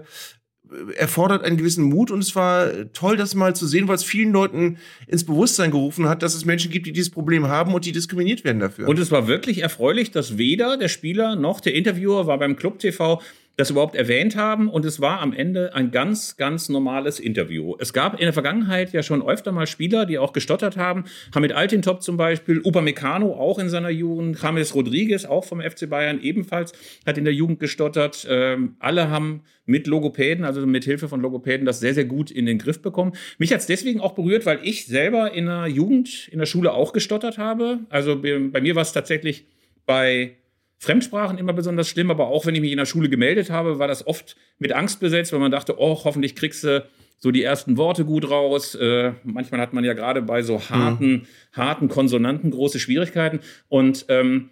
[0.95, 4.31] erfordert einen gewissen Mut und es war toll, das mal zu sehen, weil es vielen
[4.31, 4.77] Leuten
[5.07, 8.43] ins Bewusstsein gerufen hat, dass es Menschen gibt, die dieses Problem haben und die diskriminiert
[8.43, 8.87] werden dafür.
[8.87, 12.79] Und es war wirklich erfreulich, dass weder der Spieler noch der Interviewer war beim Club
[12.79, 13.21] TV
[13.55, 17.75] das überhaupt erwähnt haben und es war am Ende ein ganz, ganz normales Interview.
[17.79, 21.03] Es gab in der Vergangenheit ja schon öfter mal Spieler, die auch gestottert haben.
[21.35, 26.19] Hamid Altintop zum Beispiel, Upamecano auch in seiner Jugend, James Rodriguez auch vom FC Bayern
[26.19, 26.73] ebenfalls
[27.05, 28.25] hat in der Jugend gestottert.
[28.27, 32.47] Ähm, alle haben mit Logopäden, also mit Hilfe von Logopäden, das sehr, sehr gut in
[32.47, 33.13] den Griff bekommen.
[33.37, 36.73] Mich hat es deswegen auch berührt, weil ich selber in der Jugend, in der Schule
[36.73, 37.79] auch gestottert habe.
[37.89, 39.45] Also bei mir war es tatsächlich
[39.85, 40.37] bei
[40.83, 43.87] Fremdsprachen immer besonders schlimm, aber auch wenn ich mich in der Schule gemeldet habe, war
[43.87, 46.85] das oft mit Angst besetzt, weil man dachte, oh, hoffentlich kriegst du
[47.17, 48.75] so die ersten Worte gut raus.
[48.75, 51.21] Äh, manchmal hat man ja gerade bei so harten, mhm.
[51.53, 53.39] harten Konsonanten große Schwierigkeiten.
[53.69, 54.49] Und ähm,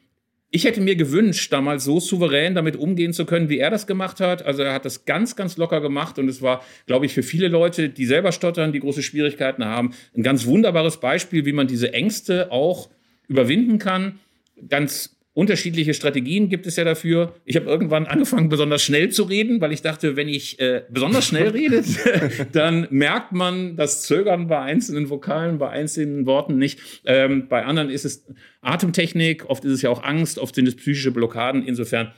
[0.51, 4.21] ich hätte mir gewünscht, damals so souverän damit umgehen zu können, wie er das gemacht
[4.21, 4.45] hat.
[4.45, 7.49] Also er hat das ganz, ganz locker gemacht und es war, glaube ich, für viele
[7.49, 11.91] Leute, die selber stottern, die große Schwierigkeiten haben, ein ganz wunderbares Beispiel, wie man diese
[11.93, 12.89] Ängste auch
[13.27, 14.19] überwinden kann.
[14.69, 17.35] Ganz Unterschiedliche Strategien gibt es ja dafür.
[17.45, 21.25] Ich habe irgendwann angefangen, besonders schnell zu reden, weil ich dachte, wenn ich äh, besonders
[21.25, 21.83] schnell rede,
[22.51, 26.79] dann merkt man das Zögern bei einzelnen Vokalen, bei einzelnen Worten nicht.
[27.05, 28.25] Ähm, bei anderen ist es
[28.59, 31.65] Atemtechnik, oft ist es ja auch Angst, oft sind es psychische Blockaden.
[31.65, 32.11] Insofern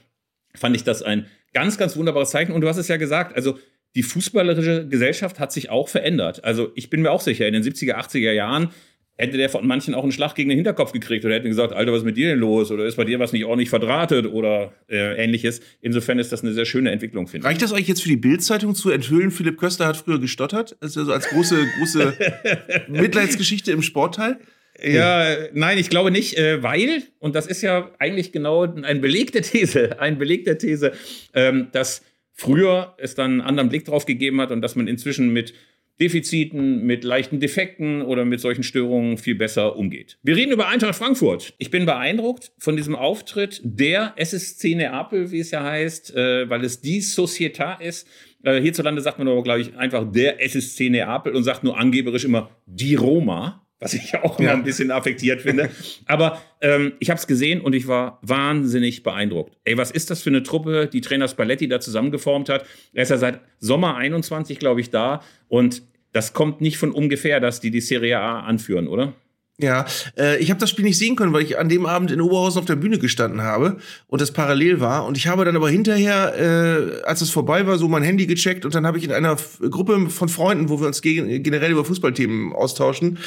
[0.55, 2.51] fand ich das ein ganz, ganz wunderbares Zeichen.
[2.51, 3.59] Und du hast es ja gesagt, also
[3.95, 6.43] die fußballerische Gesellschaft hat sich auch verändert.
[6.43, 8.71] Also ich bin mir auch sicher, in den 70er, 80er Jahren
[9.17, 11.91] hätte der von manchen auch einen Schlag gegen den Hinterkopf gekriegt oder hätten gesagt, Alter,
[11.91, 12.71] was ist mit dir denn los?
[12.71, 15.61] Oder ist bei dir was nicht ordentlich verdrahtet oder äh, ähnliches.
[15.81, 17.49] Insofern ist das eine sehr schöne Entwicklung, finde ich.
[17.49, 20.75] Reicht das euch jetzt für die Bildzeitung zu enthüllen, Philipp Köster hat früher gestottert?
[20.81, 22.13] Also als große, große
[22.87, 24.39] Mitleidsgeschichte im Sportteil?
[24.81, 29.31] Ja, nein, ich glaube nicht, äh, weil, und das ist ja eigentlich genau ein Beleg
[29.31, 30.93] der These, ein Beleg der These,
[31.35, 32.01] ähm, dass
[32.33, 35.53] früher es dann einen anderen Blick drauf gegeben hat und dass man inzwischen mit
[36.01, 40.17] Defiziten, mit leichten Defekten oder mit solchen Störungen viel besser umgeht.
[40.23, 41.53] Wir reden über Eintracht Frankfurt.
[41.59, 46.63] Ich bin beeindruckt von diesem Auftritt der SSC Neapel, wie es ja heißt, äh, weil
[46.63, 48.07] es die Società ist.
[48.43, 52.25] Äh, hierzulande sagt man aber, glaube ich, einfach der SSC Neapel und sagt nur angeberisch
[52.25, 54.53] immer die Roma was ich auch immer ja.
[54.55, 55.69] ein bisschen affektiert finde.
[56.05, 59.57] Aber ähm, ich habe es gesehen und ich war wahnsinnig beeindruckt.
[59.63, 62.65] Ey, was ist das für eine Truppe, die Trainer Spalletti da zusammengeformt hat?
[62.93, 67.39] Er ist ja seit Sommer 21, glaube ich, da und das kommt nicht von ungefähr,
[67.39, 69.13] dass die die Serie A anführen, oder?
[69.59, 69.85] Ja,
[70.17, 72.59] äh, ich habe das Spiel nicht sehen können, weil ich an dem Abend in Oberhausen
[72.59, 75.05] auf der Bühne gestanden habe und das parallel war.
[75.05, 78.65] Und ich habe dann aber hinterher, äh, als es vorbei war, so mein Handy gecheckt
[78.65, 79.37] und dann habe ich in einer
[79.69, 83.19] Gruppe von Freunden, wo wir uns generell über Fußballthemen austauschen,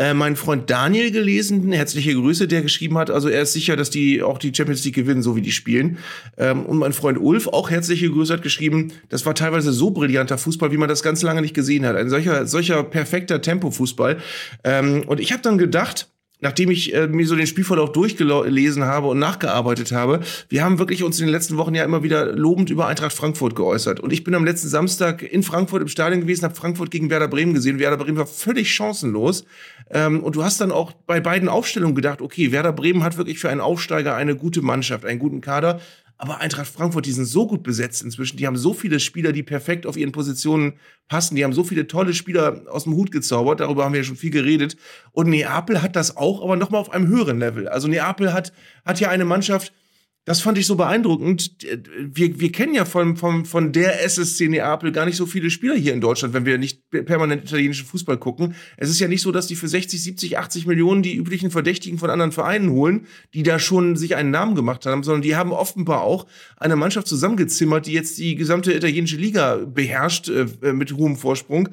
[0.00, 3.90] äh, meinen Freund Daniel gelesen, herzliche Grüße, der geschrieben hat, also er ist sicher, dass
[3.90, 5.98] die auch die Champions League gewinnen, so wie die spielen.
[6.38, 10.38] Ähm, und mein Freund Ulf, auch herzliche Grüße, hat geschrieben, das war teilweise so brillanter
[10.38, 11.96] Fußball, wie man das ganz lange nicht gesehen hat.
[11.96, 14.16] Ein solcher, solcher perfekter Tempo-Fußball.
[14.64, 16.09] Ähm, und ich habe dann gedacht,
[16.40, 21.02] nachdem ich äh, mir so den Spielverlauf durchgelesen habe und nachgearbeitet habe, wir haben wirklich
[21.02, 24.00] uns in den letzten Wochen ja immer wieder lobend über Eintracht Frankfurt geäußert.
[24.00, 27.28] Und ich bin am letzten Samstag in Frankfurt im Stadion gewesen, habe Frankfurt gegen Werder
[27.28, 27.78] Bremen gesehen.
[27.78, 29.44] Werder Bremen war völlig chancenlos.
[29.90, 33.38] Ähm, und du hast dann auch bei beiden Aufstellungen gedacht, okay, Werder Bremen hat wirklich
[33.38, 35.80] für einen Aufsteiger eine gute Mannschaft, einen guten Kader.
[36.22, 38.36] Aber Eintracht Frankfurt, die sind so gut besetzt inzwischen.
[38.36, 40.74] Die haben so viele Spieler, die perfekt auf ihren Positionen
[41.08, 41.34] passen.
[41.34, 43.60] Die haben so viele tolle Spieler aus dem Hut gezaubert.
[43.60, 44.76] Darüber haben wir ja schon viel geredet.
[45.12, 47.68] Und Neapel hat das auch, aber nochmal auf einem höheren Level.
[47.68, 48.52] Also Neapel hat,
[48.84, 49.72] hat ja eine Mannschaft,
[50.26, 51.56] Das fand ich so beeindruckend.
[51.98, 55.74] Wir, wir kennen ja von, von, von der SSC Neapel gar nicht so viele Spieler
[55.74, 58.54] hier in Deutschland, wenn wir nicht permanent italienischen Fußball gucken.
[58.76, 61.98] Es ist ja nicht so, dass die für 60, 70, 80 Millionen die üblichen Verdächtigen
[61.98, 65.52] von anderen Vereinen holen, die da schon sich einen Namen gemacht haben, sondern die haben
[65.52, 66.26] offenbar auch
[66.58, 71.70] eine Mannschaft zusammengezimmert, die jetzt die gesamte italienische Liga beherrscht äh, mit hohem Vorsprung.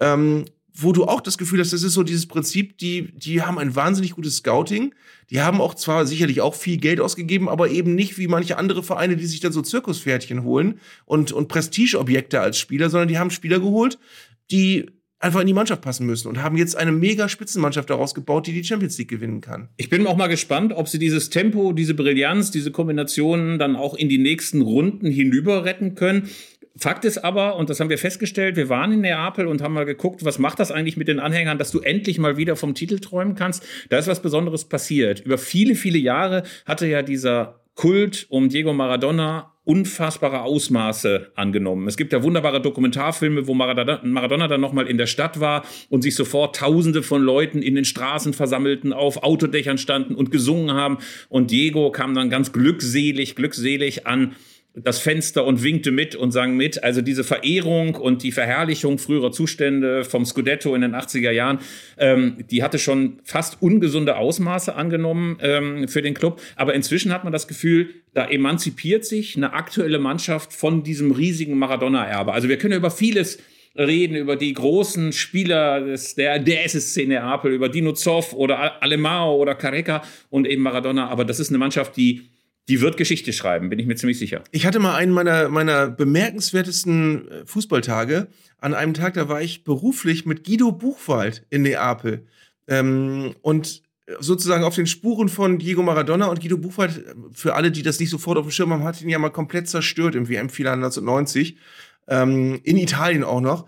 [0.00, 0.44] Ähm,
[0.78, 3.74] wo du auch das Gefühl hast, das ist so dieses Prinzip, die, die haben ein
[3.74, 4.94] wahnsinnig gutes Scouting.
[5.30, 8.82] Die haben auch zwar sicherlich auch viel Geld ausgegeben, aber eben nicht wie manche andere
[8.82, 13.30] Vereine, die sich dann so Zirkuspferdchen holen und, und Prestigeobjekte als Spieler, sondern die haben
[13.30, 13.98] Spieler geholt,
[14.50, 14.86] die
[15.18, 18.52] einfach in die Mannschaft passen müssen und haben jetzt eine mega Spitzenmannschaft daraus gebaut, die
[18.52, 19.70] die Champions League gewinnen kann.
[19.76, 23.94] Ich bin auch mal gespannt, ob sie dieses Tempo, diese Brillanz, diese Kombinationen dann auch
[23.94, 26.28] in die nächsten Runden hinüber retten können.
[26.78, 29.86] Fakt ist aber, und das haben wir festgestellt, wir waren in Neapel und haben mal
[29.86, 32.98] geguckt, was macht das eigentlich mit den Anhängern, dass du endlich mal wieder vom Titel
[32.98, 33.64] träumen kannst.
[33.88, 35.20] Da ist was Besonderes passiert.
[35.20, 41.88] Über viele, viele Jahre hatte ja dieser Kult um Diego Maradona unfassbare Ausmaße angenommen.
[41.88, 46.02] Es gibt ja wunderbare Dokumentarfilme, wo Maradona, Maradona dann nochmal in der Stadt war und
[46.02, 50.98] sich sofort Tausende von Leuten in den Straßen versammelten, auf Autodächern standen und gesungen haben.
[51.28, 54.36] Und Diego kam dann ganz glückselig, glückselig an
[54.76, 56.84] das Fenster und winkte mit und sang mit.
[56.84, 61.60] Also diese Verehrung und die Verherrlichung früherer Zustände vom Scudetto in den 80er Jahren,
[61.96, 66.40] ähm, die hatte schon fast ungesunde Ausmaße angenommen ähm, für den Club.
[66.56, 71.58] Aber inzwischen hat man das Gefühl, da emanzipiert sich eine aktuelle Mannschaft von diesem riesigen
[71.58, 72.32] Maradona-Erbe.
[72.32, 73.38] Also wir können über vieles
[73.78, 79.36] reden, über die großen Spieler des, der, der SSC Neapel, über Dino Zoff oder Alemao
[79.36, 81.08] oder Careca und eben Maradona.
[81.08, 82.22] Aber das ist eine Mannschaft, die
[82.68, 84.42] die wird Geschichte schreiben, bin ich mir ziemlich sicher.
[84.50, 88.28] Ich hatte mal einen meiner, meiner bemerkenswertesten äh, Fußballtage.
[88.58, 92.26] An einem Tag, da war ich beruflich mit Guido Buchwald in Neapel.
[92.66, 93.82] Ähm, und
[94.18, 98.10] sozusagen auf den Spuren von Diego Maradona und Guido Buchwald, für alle, die das nicht
[98.10, 101.56] sofort auf dem Schirm haben, hat ihn ja mal komplett zerstört im WM-Finale 1990.
[102.08, 103.66] Ähm, in Italien auch noch.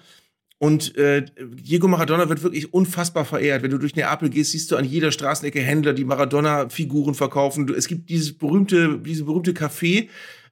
[0.58, 3.62] Und äh, Diego Maradona wird wirklich unfassbar verehrt.
[3.62, 7.72] Wenn du durch Neapel gehst, siehst du an jeder Straßenecke Händler, die Maradona-Figuren verkaufen.
[7.76, 10.08] Es gibt dieses berühmte, diese berühmte Café,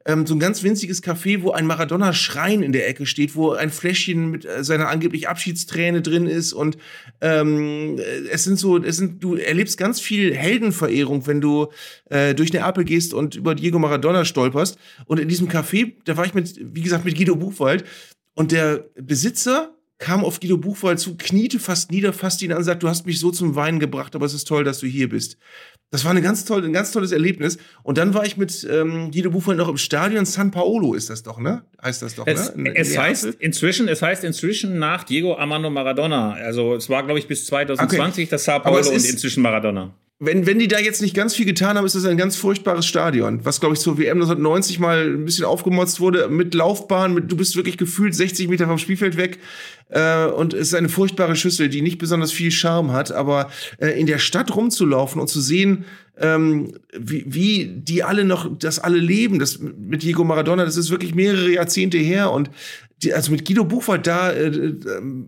[0.07, 3.71] ähm, so ein ganz winziges Café, wo ein Maradona-Schrein in der Ecke steht, wo ein
[3.71, 6.53] Fläschchen mit äh, seiner angeblich Abschiedsträne drin ist.
[6.53, 6.79] Und
[7.21, 7.99] ähm,
[8.31, 11.66] es sind so, es sind, du erlebst ganz viel Heldenverehrung, wenn du
[12.09, 14.79] äh, durch Neapel gehst und über Diego Maradona stolperst.
[15.07, 17.85] Und in diesem Café, da war ich mit, wie gesagt, mit Guido Buchwald.
[18.35, 22.64] Und der Besitzer kam auf Guido Buchwald zu, kniete fast nieder, fasste ihn an und
[22.64, 25.09] sagt, du hast mich so zum Weinen gebracht, aber es ist toll, dass du hier
[25.09, 25.38] bist.
[25.90, 27.59] Das war eine ganz toll, ein ganz tolles Erlebnis.
[27.82, 31.22] Und dann war ich mit ähm, Guido Buchwald noch im Stadion San Paolo, ist das
[31.22, 31.64] doch, ne?
[31.82, 32.70] Heißt das doch, es, ne?
[32.70, 36.32] In, es heißt inzwischen, es heißt inzwischen nach Diego Armando Maradona.
[36.32, 38.30] Also es war, glaube ich, bis 2020 okay.
[38.30, 41.76] das Sao Paulo und inzwischen Maradona wenn, wenn die da jetzt nicht ganz viel getan
[41.76, 45.26] haben, ist das ein ganz furchtbares Stadion, was, glaube ich, zur WM 1990 mal ein
[45.26, 49.38] bisschen aufgemotzt wurde, mit Laufbahn, mit, du bist wirklich gefühlt 60 Meter vom Spielfeld weg
[49.90, 53.88] äh, und es ist eine furchtbare Schüssel, die nicht besonders viel Charme hat, aber äh,
[54.00, 55.85] in der Stadt rumzulaufen und zu sehen,
[56.18, 60.90] ähm, wie, wie die alle noch, das alle leben, das mit Diego Maradona, das ist
[60.90, 62.50] wirklich mehrere Jahrzehnte her und
[63.02, 64.72] die, also mit Guido Buchwald da äh, äh,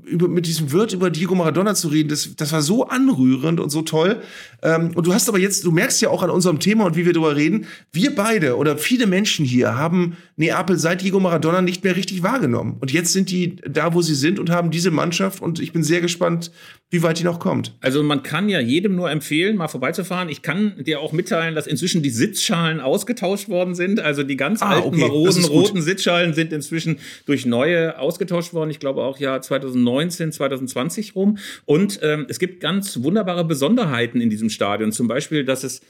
[0.06, 3.68] über, mit diesem Wirt über Diego Maradona zu reden, das, das war so anrührend und
[3.68, 4.22] so toll.
[4.62, 7.04] Ähm, und du hast aber jetzt, du merkst ja auch an unserem Thema und wie
[7.04, 11.84] wir darüber reden, wir beide oder viele Menschen hier haben Neapel seit Diego Maradona nicht
[11.84, 12.78] mehr richtig wahrgenommen.
[12.80, 15.82] Und jetzt sind die da, wo sie sind und haben diese Mannschaft und ich bin
[15.82, 16.50] sehr gespannt,
[16.90, 17.76] wie weit die noch kommt.
[17.80, 20.30] Also man kann ja jedem nur empfehlen, mal vorbeizufahren.
[20.30, 24.00] Ich kann dir auch mitteilen, dass inzwischen die Sitzschalen ausgetauscht worden sind.
[24.00, 25.00] Also die ganz ah, alten, okay.
[25.00, 28.70] maroden, roten Sitzschalen sind inzwischen durch neue ausgetauscht worden.
[28.70, 31.38] Ich glaube auch Jahr 2019, 2020 rum.
[31.64, 34.92] Und ähm, es gibt ganz wunderbare Besonderheiten in diesem Stadion.
[34.92, 35.80] Zum Beispiel, dass es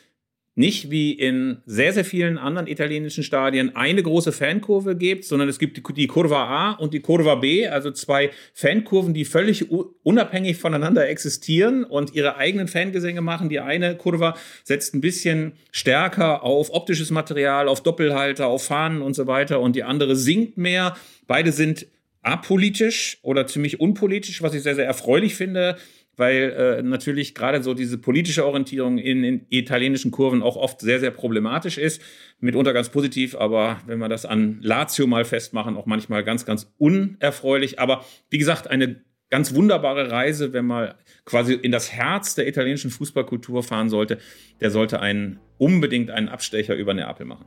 [0.59, 5.61] nicht wie in sehr, sehr vielen anderen italienischen Stadien eine große Fankurve gibt, sondern es
[5.61, 11.09] gibt die Kurva A und die Kurva B, also zwei Fankurven, die völlig unabhängig voneinander
[11.09, 13.49] existieren und ihre eigenen Fangesänge machen.
[13.49, 19.15] Die eine Kurva setzt ein bisschen stärker auf optisches Material, auf Doppelhalter, auf Fahnen und
[19.15, 20.97] so weiter und die andere singt mehr.
[21.29, 21.87] Beide sind
[22.23, 25.77] apolitisch oder ziemlich unpolitisch, was ich sehr, sehr erfreulich finde
[26.19, 31.01] weil äh, natürlich gerade so diese politische Orientierung in, in, italienischen Kurven auch oft sehr,
[31.01, 32.03] sehr problematisch ist.
[32.41, 36.73] Mitunter ganz positiv, aber wenn wir das an Lazio mal festmachen, auch manchmal ganz, ganz
[36.77, 37.79] unerfreulich.
[37.79, 39.01] Aber wie gesagt, eine
[39.31, 44.19] ganz wunderbare Reise, wenn man quasi in das Herz der italienischen Fußballkultur fahren sollte,
[44.61, 47.47] der sollte einen unbedingt einen Abstecher über Neapel machen.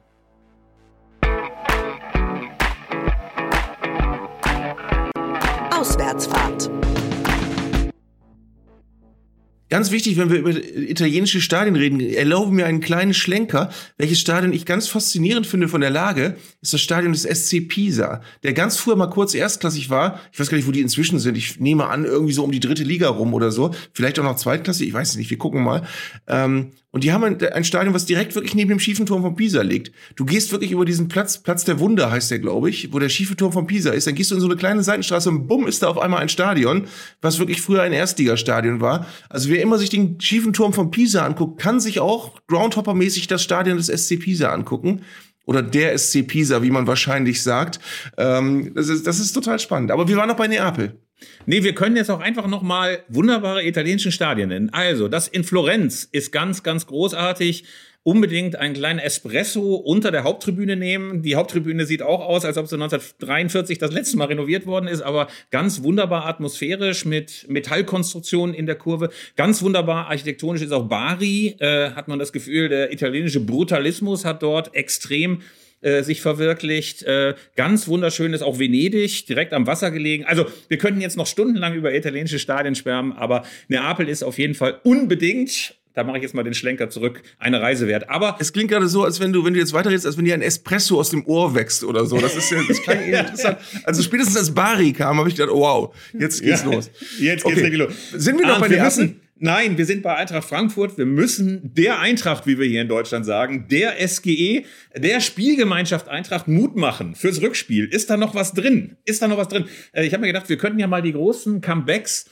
[9.71, 13.71] Ganz wichtig, wenn wir über italienische Stadien reden, erlaube mir einen kleinen Schlenker.
[13.97, 18.19] Welches Stadion ich ganz faszinierend finde von der Lage, ist das Stadion des SC Pisa,
[18.43, 20.19] der ganz früher mal kurz erstklassig war.
[20.33, 21.37] Ich weiß gar nicht, wo die inzwischen sind.
[21.37, 23.73] Ich nehme an, irgendwie so um die dritte Liga rum oder so.
[23.93, 25.87] Vielleicht auch noch zweitklassig, ich weiß es nicht, wir gucken mal.
[26.27, 29.35] Ähm, und die haben ein, ein, Stadion, was direkt wirklich neben dem schiefen Turm von
[29.35, 29.93] Pisa liegt.
[30.17, 33.07] Du gehst wirklich über diesen Platz, Platz der Wunder heißt der, glaube ich, wo der
[33.07, 34.07] schiefe Turm von Pisa ist.
[34.07, 36.27] Dann gehst du in so eine kleine Seitenstraße und bumm, ist da auf einmal ein
[36.27, 36.87] Stadion,
[37.21, 39.07] was wirklich früher ein Erstligastadion war.
[39.29, 43.41] Also wer immer sich den schiefen Turm von Pisa anguckt, kann sich auch Groundhopper-mäßig das
[43.41, 45.01] Stadion des SC Pisa angucken
[45.45, 47.79] oder der SC Pisa, wie man wahrscheinlich sagt.
[48.17, 49.91] Ähm, das, ist, das ist total spannend.
[49.91, 50.99] Aber wir waren noch bei Neapel.
[51.45, 54.69] Nee, wir können jetzt auch einfach noch mal wunderbare italienische Stadien nennen.
[54.71, 57.65] Also, das in Florenz ist ganz, ganz großartig
[58.03, 61.21] unbedingt einen kleinen Espresso unter der Haupttribüne nehmen.
[61.21, 65.01] Die Haupttribüne sieht auch aus, als ob sie 1943 das letzte Mal renoviert worden ist,
[65.01, 69.09] aber ganz wunderbar atmosphärisch mit Metallkonstruktionen in der Kurve.
[69.35, 74.41] Ganz wunderbar architektonisch ist auch Bari, äh, hat man das Gefühl, der italienische Brutalismus hat
[74.41, 75.41] dort extrem
[75.81, 77.03] äh, sich verwirklicht.
[77.03, 80.25] Äh, ganz wunderschön ist auch Venedig, direkt am Wasser gelegen.
[80.25, 84.55] Also wir könnten jetzt noch stundenlang über italienische Stadien schwärmen, aber Neapel ist auf jeden
[84.55, 88.09] Fall unbedingt da mache ich jetzt mal den Schlenker zurück, eine Reise wert.
[88.09, 90.33] Aber es klingt gerade so, als wenn du, wenn du jetzt weiterredest, als wenn dir
[90.33, 92.17] ein Espresso aus dem Ohr wächst oder so.
[92.17, 93.19] Das ist ja, das klang ja.
[93.21, 93.57] interessant.
[93.83, 96.71] Also spätestens als Bari kam, habe ich gedacht, oh, wow, jetzt geht's ja.
[96.71, 96.89] los.
[97.19, 97.75] Jetzt geht's okay.
[97.75, 97.93] los.
[98.13, 100.99] Sind wir noch bei wir müssen, Nein, wir sind bei Eintracht Frankfurt.
[100.99, 106.47] Wir müssen der Eintracht, wie wir hier in Deutschland sagen, der SGE, der Spielgemeinschaft Eintracht
[106.47, 107.85] Mut machen fürs Rückspiel.
[107.85, 108.97] Ist da noch was drin?
[109.03, 109.65] Ist da noch was drin?
[109.93, 112.29] Äh, ich habe mir gedacht, wir könnten ja mal die großen Comebacks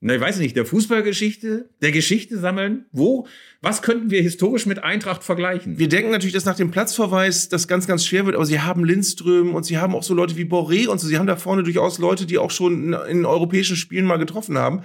[0.00, 2.84] na, ich weiß nicht, der Fußballgeschichte, der Geschichte sammeln.
[2.92, 3.26] Wo,
[3.62, 5.78] was könnten wir historisch mit Eintracht vergleichen?
[5.78, 8.84] Wir denken natürlich, dass nach dem Platzverweis das ganz, ganz schwer wird, aber sie haben
[8.84, 11.06] Lindström und sie haben auch so Leute wie Boré und so.
[11.06, 14.84] Sie haben da vorne durchaus Leute, die auch schon in, europäischen Spielen mal getroffen haben.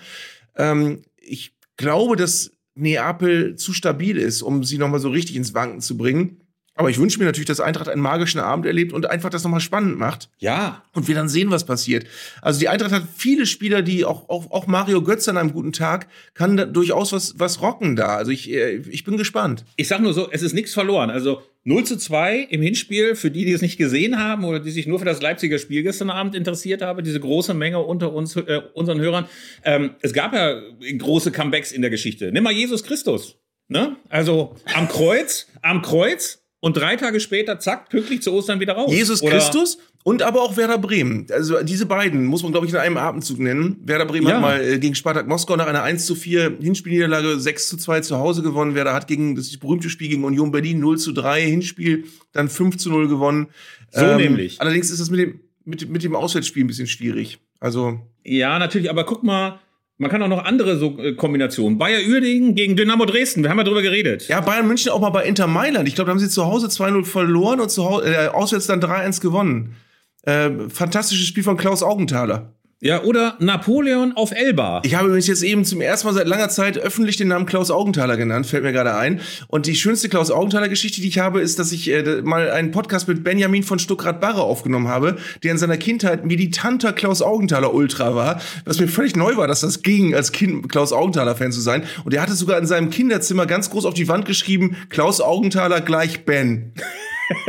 [0.56, 5.82] Ähm, ich glaube, dass Neapel zu stabil ist, um sie nochmal so richtig ins Wanken
[5.82, 6.41] zu bringen.
[6.82, 9.60] Aber ich wünsche mir natürlich, dass Eintracht einen magischen Abend erlebt und einfach das nochmal
[9.60, 10.30] spannend macht.
[10.40, 10.82] Ja.
[10.94, 12.08] Und wir dann sehen, was passiert.
[12.42, 15.74] Also die Eintracht hat viele Spieler, die auch, auch, auch Mario Götze an einem guten
[15.74, 18.16] Tag kann da durchaus was, was rocken da.
[18.16, 19.64] Also ich, äh, ich bin gespannt.
[19.76, 21.12] Ich sag nur so, es ist nichts verloren.
[21.12, 24.72] Also 0 zu 2 im Hinspiel, für die, die es nicht gesehen haben oder die
[24.72, 28.36] sich nur für das Leipziger Spiel gestern Abend interessiert haben, diese große Menge unter uns,
[28.38, 29.26] äh, unseren Hörern.
[29.64, 30.60] Ähm, es gab ja
[30.98, 32.32] große Comebacks in der Geschichte.
[32.32, 33.38] Nimm mal Jesus Christus.
[33.68, 33.98] Ne?
[34.10, 38.92] Also am Kreuz, am Kreuz und drei Tage später, zack, pünktlich zu Ostern wieder raus.
[38.94, 41.26] Jesus Oder Christus und aber auch Werder Bremen.
[41.32, 43.78] Also diese beiden muss man, glaube ich, in einem Atemzug nennen.
[43.84, 44.36] Werder Bremen ja.
[44.36, 48.02] hat mal äh, gegen Spartak Moskau nach einer 1 zu 4 Hinspielniederlage 6 zu 2
[48.02, 48.76] zu Hause gewonnen.
[48.76, 52.78] Werder hat gegen das berühmte Spiel gegen Union Berlin 0 zu 3 Hinspiel, dann 5
[52.78, 53.48] zu 0 gewonnen.
[53.90, 54.62] So ähm, nämlich.
[54.62, 57.40] Allerdings ist das mit dem, mit, mit dem Auswärtsspiel ein bisschen schwierig.
[57.60, 58.00] Also.
[58.24, 59.60] Ja, natürlich, aber guck mal,
[60.02, 61.78] man kann auch noch andere so äh, Kombinationen.
[61.78, 63.44] Bayer Uerdingen gegen Dynamo Dresden.
[63.44, 64.28] Wir haben ja drüber geredet.
[64.28, 65.88] Ja, Bayern München auch mal bei Inter Mailand.
[65.88, 68.82] Ich glaube, da haben sie zu Hause 2-0 verloren und zu Hause, äh, auswärts dann
[68.82, 69.76] 3-1 gewonnen.
[70.24, 72.52] Äh, fantastisches Spiel von Klaus Augenthaler.
[72.84, 74.82] Ja, oder Napoleon auf Elba.
[74.84, 77.70] Ich habe übrigens jetzt eben zum ersten Mal seit langer Zeit öffentlich den Namen Klaus
[77.70, 79.22] Augenthaler genannt, fällt mir gerade ein.
[79.50, 82.72] Und die schönste Klaus Augenthaler Geschichte, die ich habe, ist, dass ich äh, mal einen
[82.72, 88.16] Podcast mit Benjamin von Stuckrad-Barre aufgenommen habe, der in seiner Kindheit militanter Klaus Augenthaler Ultra
[88.16, 91.62] war, was mir völlig neu war, dass das ging, als Kind Klaus Augenthaler Fan zu
[91.62, 91.84] sein.
[92.04, 95.82] Und er hatte sogar in seinem Kinderzimmer ganz groß auf die Wand geschrieben, Klaus Augenthaler
[95.82, 96.74] gleich Ben.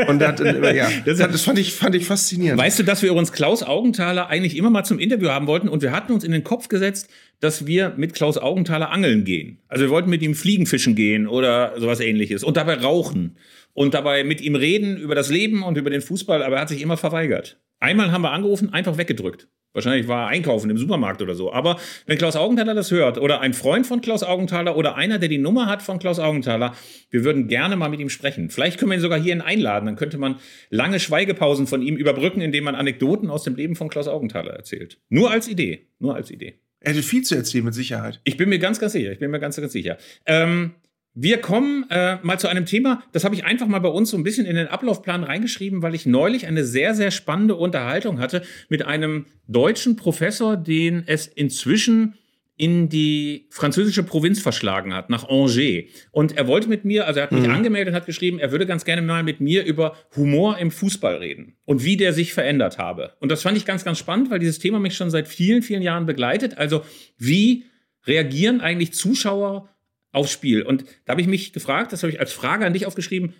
[0.09, 2.61] Und hat, ja, das, das, fand, ich, fand ich faszinierend.
[2.61, 5.83] Weißt du, dass wir uns Klaus Augenthaler eigentlich immer mal zum Interview haben wollten und
[5.83, 7.09] wir hatten uns in den Kopf gesetzt,
[7.41, 9.59] dass wir mit Klaus Augenthaler angeln gehen.
[9.69, 13.37] Also wir wollten mit ihm Fliegenfischen gehen oder sowas ähnliches und dabei rauchen
[13.75, 16.69] und dabei mit ihm reden über das Leben und über den Fußball, aber er hat
[16.69, 17.59] sich immer verweigert.
[17.81, 19.49] Einmal haben wir angerufen, einfach weggedrückt.
[19.73, 21.53] Wahrscheinlich war er einkaufen im Supermarkt oder so.
[21.53, 25.29] Aber wenn Klaus Augenthaler das hört oder ein Freund von Klaus Augenthaler oder einer, der
[25.29, 26.75] die Nummer hat von Klaus Augenthaler,
[27.11, 28.51] wir würden gerne mal mit ihm sprechen.
[28.51, 29.87] Vielleicht können wir ihn sogar hierhin einladen.
[29.87, 30.37] Dann könnte man
[30.71, 34.99] lange Schweigepausen von ihm überbrücken, indem man Anekdoten aus dem Leben von Klaus Augenthaler erzählt.
[35.09, 35.87] Nur als Idee.
[35.99, 36.59] Nur als Idee.
[36.81, 38.21] Er hätte viel zu erzählen, mit Sicherheit.
[38.25, 39.13] Ich bin mir ganz, ganz sicher.
[39.13, 39.99] Ich bin mir ganz, ganz sicher.
[40.27, 40.73] Ähm,
[41.15, 44.17] wir kommen äh, mal zu einem Thema, das habe ich einfach mal bei uns so
[44.17, 48.43] ein bisschen in den Ablaufplan reingeschrieben, weil ich neulich eine sehr, sehr spannende Unterhaltung hatte
[48.69, 52.15] mit einem deutschen Professor, den es inzwischen
[52.57, 55.85] in die französische Provinz verschlagen hat, nach Angers.
[56.13, 57.51] Und er wollte mit mir, also er hat mich mhm.
[57.51, 61.17] angemeldet und hat geschrieben, er würde ganz gerne mal mit mir über Humor im Fußball
[61.17, 63.15] reden und wie der sich verändert habe.
[63.21, 65.83] Und das fand ich ganz, ganz spannend, weil dieses Thema mich schon seit vielen, vielen
[65.83, 66.59] Jahren begleitet.
[66.59, 66.83] Also
[67.19, 67.65] wie
[68.07, 69.69] reagieren eigentlich Zuschauer
[70.13, 70.63] aufs Spiel.
[70.63, 73.35] Und da habe ich mich gefragt, das habe ich als Frage an dich aufgeschrieben,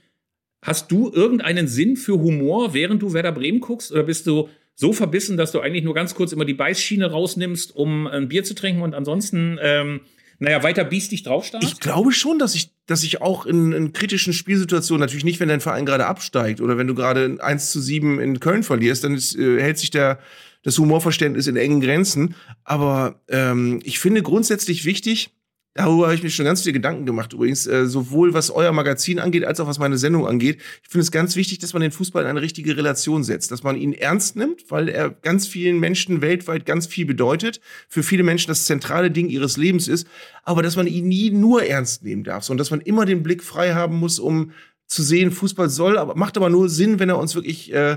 [0.63, 3.93] hast du irgendeinen Sinn für Humor, während du Werder Bremen guckst?
[3.93, 7.77] Oder bist du so verbissen, dass du eigentlich nur ganz kurz immer die Beißschiene rausnimmst,
[7.77, 10.01] um ein Bier zu trinken und ansonsten ähm,
[10.43, 11.63] naja, weiter biestig draufstarrt?
[11.63, 15.49] Ich glaube schon, dass ich, dass ich auch in, in kritischen Spielsituationen, natürlich nicht, wenn
[15.49, 19.15] dein Verein gerade absteigt oder wenn du gerade 1 zu 7 in Köln verlierst, dann
[19.15, 20.19] ist, äh, hält sich der,
[20.63, 22.35] das Humorverständnis in engen Grenzen.
[22.65, 25.31] Aber ähm, ich finde grundsätzlich wichtig,
[25.75, 29.19] Darüber habe ich mir schon ganz viele Gedanken gemacht, übrigens, äh, sowohl was euer Magazin
[29.19, 30.61] angeht, als auch was meine Sendung angeht.
[30.83, 33.63] Ich finde es ganz wichtig, dass man den Fußball in eine richtige Relation setzt, dass
[33.63, 38.23] man ihn ernst nimmt, weil er ganz vielen Menschen weltweit ganz viel bedeutet, für viele
[38.23, 40.07] Menschen das zentrale Ding ihres Lebens ist,
[40.43, 43.43] aber dass man ihn nie nur ernst nehmen darf, sondern dass man immer den Blick
[43.43, 44.53] frei haben muss, um
[44.87, 47.97] zu sehen, Fußball soll, aber macht aber nur Sinn, wenn er uns wirklich äh,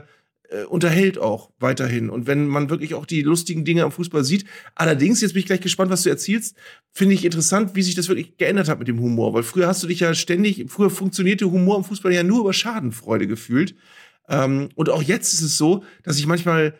[0.50, 2.10] äh, unterhält auch weiterhin.
[2.10, 4.46] Und wenn man wirklich auch die lustigen Dinge am Fußball sieht.
[4.76, 6.56] Allerdings, jetzt bin ich gleich gespannt, was du erzählst,
[6.92, 9.34] finde ich interessant, wie sich das wirklich geändert hat mit dem Humor.
[9.34, 12.54] Weil früher hast du dich ja ständig, früher funktionierte Humor im Fußball ja nur über
[12.54, 13.76] Schadenfreude gefühlt.
[14.28, 16.76] Ähm, und auch jetzt ist es so, dass ich manchmal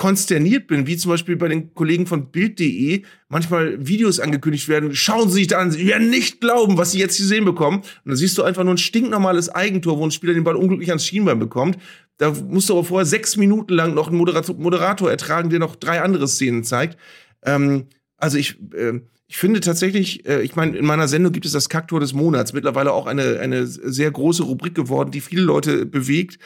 [0.00, 4.94] konsterniert bin, wie zum Beispiel bei den Kollegen von Bild.de manchmal Videos angekündigt werden.
[4.94, 7.80] Schauen Sie sich da an, Sie werden nicht glauben, was Sie jetzt hier sehen bekommen.
[7.80, 10.88] Und dann siehst du einfach nur ein stinknormales Eigentor, wo ein Spieler den Ball unglücklich
[10.88, 11.76] ans Schienbein bekommt.
[12.16, 15.76] Da musst du aber vorher sechs Minuten lang noch einen Moderator, Moderator ertragen, der noch
[15.76, 16.96] drei andere Szenen zeigt.
[17.44, 17.84] Ähm,
[18.16, 21.68] also ich, äh, ich finde tatsächlich, äh, ich meine, in meiner Sendung gibt es das
[21.68, 26.38] Kaktor des Monats, mittlerweile auch eine, eine sehr große Rubrik geworden, die viele Leute bewegt.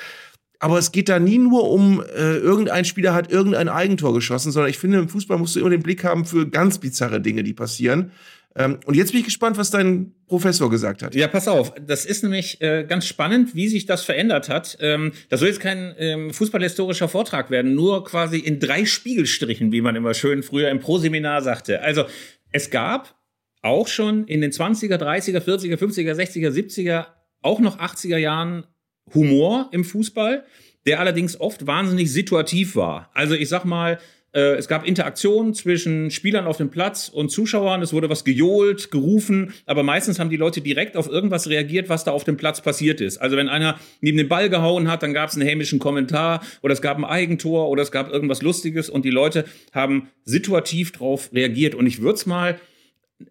[0.64, 4.70] Aber es geht da nie nur um, äh, irgendein Spieler hat irgendein Eigentor geschossen, sondern
[4.70, 7.52] ich finde, im Fußball musst du immer den Blick haben für ganz bizarre Dinge, die
[7.52, 8.12] passieren.
[8.56, 11.14] Ähm, und jetzt bin ich gespannt, was dein Professor gesagt hat.
[11.14, 11.74] Ja, pass auf.
[11.86, 14.78] Das ist nämlich äh, ganz spannend, wie sich das verändert hat.
[14.80, 19.82] Ähm, das soll jetzt kein ähm, fußballhistorischer Vortrag werden, nur quasi in drei Spiegelstrichen, wie
[19.82, 21.82] man immer schön früher im Proseminar sagte.
[21.82, 22.06] Also,
[22.52, 23.14] es gab
[23.60, 27.06] auch schon in den 20er, 30er, 40er, 50er, 60er, 70er,
[27.42, 28.64] auch noch 80er Jahren
[29.12, 30.44] Humor im Fußball,
[30.86, 33.10] der allerdings oft wahnsinnig situativ war.
[33.14, 33.98] Also ich sag mal,
[34.34, 37.82] äh, es gab Interaktionen zwischen Spielern auf dem Platz und Zuschauern.
[37.82, 42.04] Es wurde was gejohlt, gerufen, aber meistens haben die Leute direkt auf irgendwas reagiert, was
[42.04, 43.18] da auf dem Platz passiert ist.
[43.18, 46.72] Also wenn einer neben den Ball gehauen hat, dann gab es einen hämischen Kommentar oder
[46.72, 51.30] es gab ein Eigentor oder es gab irgendwas Lustiges und die Leute haben situativ drauf
[51.32, 51.74] reagiert.
[51.74, 52.58] Und ich würde es mal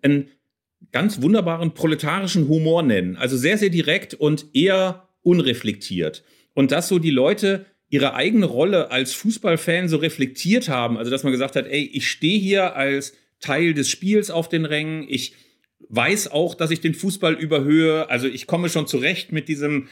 [0.02, 0.30] einen
[0.92, 3.18] ganz wunderbaren proletarischen Humor nennen.
[3.18, 6.24] Also sehr, sehr direkt und eher unreflektiert.
[6.54, 11.24] Und dass so die Leute ihre eigene Rolle als Fußballfan so reflektiert haben, also dass
[11.24, 15.36] man gesagt hat, ey, ich stehe hier als Teil des Spiels auf den Rängen, ich
[15.90, 19.90] weiß auch, dass ich den Fußball überhöhe, also ich komme schon zurecht mit diesem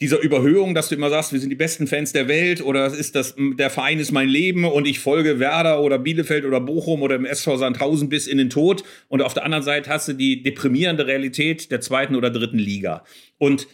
[0.00, 3.16] dieser Überhöhung, dass du immer sagst, wir sind die besten Fans der Welt oder ist
[3.16, 7.16] das der Verein ist mein Leben und ich folge Werder oder Bielefeld oder Bochum oder
[7.16, 10.42] im SV Sandhausen bis in den Tod und auf der anderen Seite hast du die
[10.42, 13.04] deprimierende Realität der zweiten oder dritten Liga.
[13.38, 13.66] Und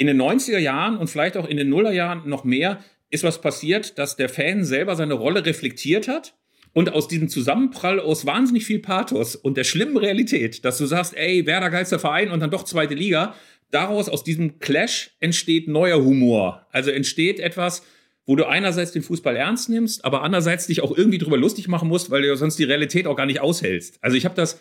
[0.00, 3.98] in den 90er Jahren und vielleicht auch in den Nullerjahren noch mehr ist was passiert,
[3.98, 6.34] dass der Fan selber seine Rolle reflektiert hat
[6.72, 11.14] und aus diesem Zusammenprall aus wahnsinnig viel Pathos und der schlimmen Realität, dass du sagst,
[11.14, 13.34] ey, Werder geilster Verein und dann doch zweite Liga,
[13.70, 16.66] daraus aus diesem Clash entsteht neuer Humor.
[16.72, 17.82] Also entsteht etwas,
[18.24, 21.88] wo du einerseits den Fußball ernst nimmst, aber andererseits dich auch irgendwie drüber lustig machen
[21.88, 23.98] musst, weil du sonst die Realität auch gar nicht aushältst.
[24.00, 24.58] Also ich habe das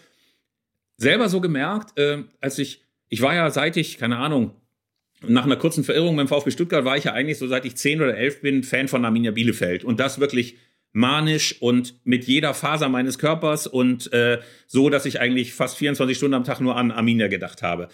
[0.97, 4.58] selber so gemerkt, äh, als ich, ich war ja seit ich, keine Ahnung,
[5.27, 8.01] nach einer kurzen Verirrung beim VfB Stuttgart war ich ja eigentlich so seit ich zehn
[8.01, 10.55] oder elf bin Fan von Arminia Bielefeld und das wirklich
[10.91, 16.17] manisch und mit jeder Faser meines Körpers und äh, so, dass ich eigentlich fast 24
[16.17, 17.89] Stunden am Tag nur an Arminia gedacht habe.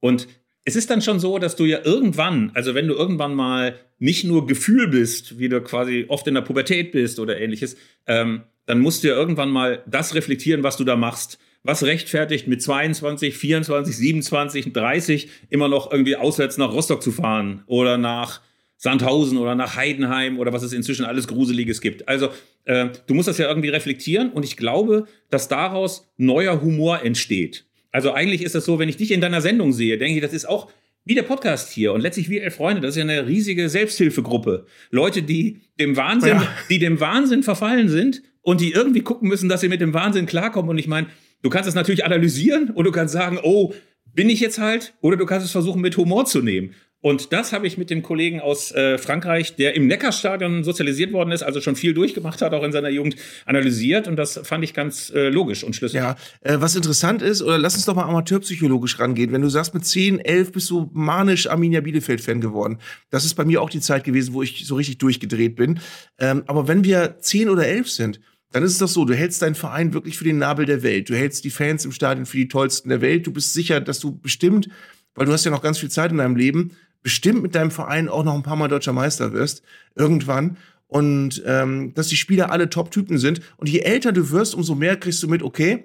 [0.00, 0.28] Und
[0.64, 4.24] es ist dann schon so, dass du ja irgendwann, also wenn du irgendwann mal nicht
[4.24, 7.76] nur Gefühl bist, wie du quasi oft in der Pubertät bist oder ähnliches,
[8.06, 11.38] ähm, dann musst du ja irgendwann mal das reflektieren, was du da machst
[11.68, 17.62] was rechtfertigt, mit 22, 24, 27, 30 immer noch irgendwie auswärts nach Rostock zu fahren
[17.66, 18.40] oder nach
[18.78, 22.08] Sandhausen oder nach Heidenheim oder was es inzwischen alles Gruseliges gibt.
[22.08, 22.30] Also
[22.64, 27.66] äh, du musst das ja irgendwie reflektieren und ich glaube, dass daraus neuer Humor entsteht.
[27.92, 30.32] Also eigentlich ist das so, wenn ich dich in deiner Sendung sehe, denke ich, das
[30.32, 30.70] ist auch
[31.04, 34.64] wie der Podcast hier und letztlich wie elf Freunde, das ist ja eine riesige Selbsthilfegruppe.
[34.90, 36.48] Leute, die dem Wahnsinn, ja.
[36.70, 40.24] die dem Wahnsinn verfallen sind und die irgendwie gucken müssen, dass sie mit dem Wahnsinn
[40.24, 40.70] klarkommen.
[40.70, 41.08] Und ich meine,
[41.42, 43.72] Du kannst es natürlich analysieren und du kannst sagen, oh,
[44.14, 44.94] bin ich jetzt halt?
[45.00, 46.74] Oder du kannst es versuchen, mit Humor zu nehmen.
[47.00, 51.30] Und das habe ich mit dem Kollegen aus äh, Frankreich, der im Neckarstadion sozialisiert worden
[51.30, 53.14] ist, also schon viel durchgemacht hat, auch in seiner Jugend,
[53.46, 54.08] analysiert.
[54.08, 56.00] Und das fand ich ganz äh, logisch und schlüssig.
[56.00, 59.30] Ja, äh, was interessant ist, oder lass uns doch mal amateurpsychologisch rangehen.
[59.30, 62.78] Wenn du sagst, mit 10, 11 bist du manisch Arminia Bielefeld-Fan geworden.
[63.10, 65.78] Das ist bei mir auch die Zeit gewesen, wo ich so richtig durchgedreht bin.
[66.18, 68.20] Ähm, aber wenn wir 10 oder 11 sind,
[68.50, 71.10] dann ist es doch so, du hältst deinen Verein wirklich für den Nabel der Welt.
[71.10, 73.26] Du hältst die Fans im Stadion für die tollsten der Welt.
[73.26, 74.68] Du bist sicher, dass du bestimmt,
[75.14, 76.72] weil du hast ja noch ganz viel Zeit in deinem Leben,
[77.02, 79.62] bestimmt mit deinem Verein auch noch ein paar Mal deutscher Meister wirst.
[79.94, 80.56] Irgendwann.
[80.86, 83.42] Und ähm, dass die Spieler alle Top-Typen sind.
[83.58, 85.84] Und je älter du wirst, umso mehr kriegst du mit, okay,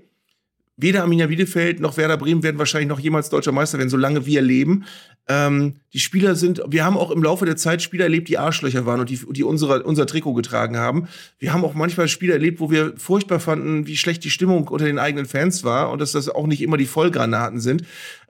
[0.77, 4.41] weder Arminia Bielefeld noch Werder Bremen werden wahrscheinlich noch jemals deutscher Meister werden, solange wir
[4.41, 4.85] leben.
[5.29, 8.85] Ähm, die Spieler sind, wir haben auch im Laufe der Zeit Spieler erlebt, die Arschlöcher
[8.85, 11.07] waren und die, die unsere, unser Trikot getragen haben.
[11.39, 14.85] Wir haben auch manchmal Spieler erlebt, wo wir furchtbar fanden, wie schlecht die Stimmung unter
[14.85, 17.83] den eigenen Fans war und dass das auch nicht immer die Vollgranaten sind.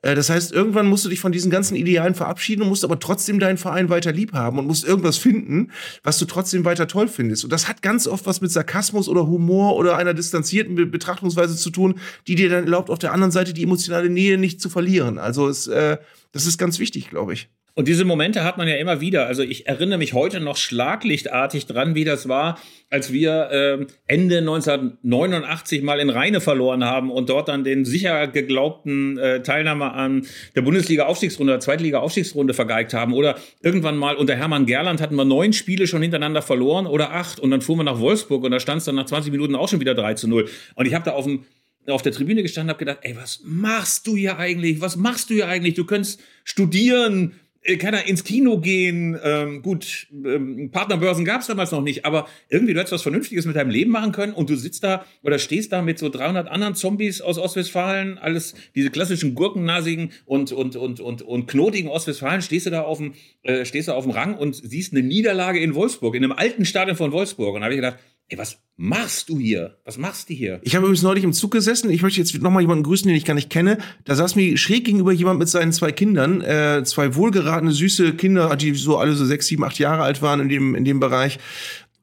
[0.04, 3.00] Äh, das heißt, irgendwann musst du dich von diesen ganzen Idealen verabschieden und musst aber
[3.00, 5.72] trotzdem deinen Verein weiter lieb haben und musst irgendwas finden,
[6.04, 7.44] was du trotzdem weiter toll findest.
[7.44, 11.72] Und das hat ganz oft was mit Sarkasmus oder Humor oder einer distanzierten Betrachtungsweise zu
[11.72, 11.96] tun,
[12.28, 15.18] die dir dann erlaubt, auf der anderen Seite die emotionale Nähe nicht zu verlieren.
[15.18, 15.98] Also es, äh,
[16.32, 17.50] das ist ganz wichtig, glaube ich.
[17.76, 19.26] Und diese Momente hat man ja immer wieder.
[19.26, 22.60] Also ich erinnere mich heute noch schlaglichtartig dran, wie das war,
[22.92, 28.28] als wir äh, Ende 1989 mal in Rheine verloren haben und dort dann den sicher
[28.28, 33.14] geglaubten äh, Teilnahme an der Bundesliga-Aufstiegsrunde, der Zweitliga-Aufstiegsrunde vergeigt haben.
[33.14, 37.40] Oder irgendwann mal unter Hermann Gerland hatten wir neun Spiele schon hintereinander verloren oder acht
[37.40, 39.68] und dann fuhren wir nach Wolfsburg und da stand es dann nach 20 Minuten auch
[39.68, 40.48] schon wieder 3 zu 0.
[40.76, 41.46] Und ich habe da auf dem
[41.88, 44.80] auf der Tribüne gestanden habe gedacht, ey, was machst du hier eigentlich?
[44.80, 45.74] Was machst du hier eigentlich?
[45.74, 47.34] Du könntest studieren,
[47.78, 49.18] kann er ins Kino gehen.
[49.24, 53.46] Ähm, gut, ähm, Partnerbörsen gab es damals noch nicht, aber irgendwie du hättest was Vernünftiges
[53.46, 56.48] mit deinem Leben machen können und du sitzt da oder stehst da mit so 300
[56.50, 62.42] anderen Zombies aus Ostwestfalen, alles diese klassischen gurkennasigen und und und und und knotigen Ostwestfalen,
[62.42, 65.60] stehst du da auf dem äh, stehst du auf dem Rang und siehst eine Niederlage
[65.60, 67.98] in Wolfsburg, in einem alten Stadion von Wolfsburg und habe ich gedacht,
[68.34, 69.78] ey, was machst du hier?
[69.86, 70.60] Was machst du hier?
[70.64, 71.92] Ich habe übrigens neulich im Zug gesessen.
[71.92, 73.78] Ich möchte jetzt noch mal jemanden grüßen, den ich gar nicht kenne.
[74.06, 78.56] Da saß mir schräg gegenüber jemand mit seinen zwei Kindern, äh, zwei wohlgeratene, süße Kinder,
[78.56, 81.38] die so alle so sechs, sieben, acht Jahre alt waren in dem, in dem Bereich.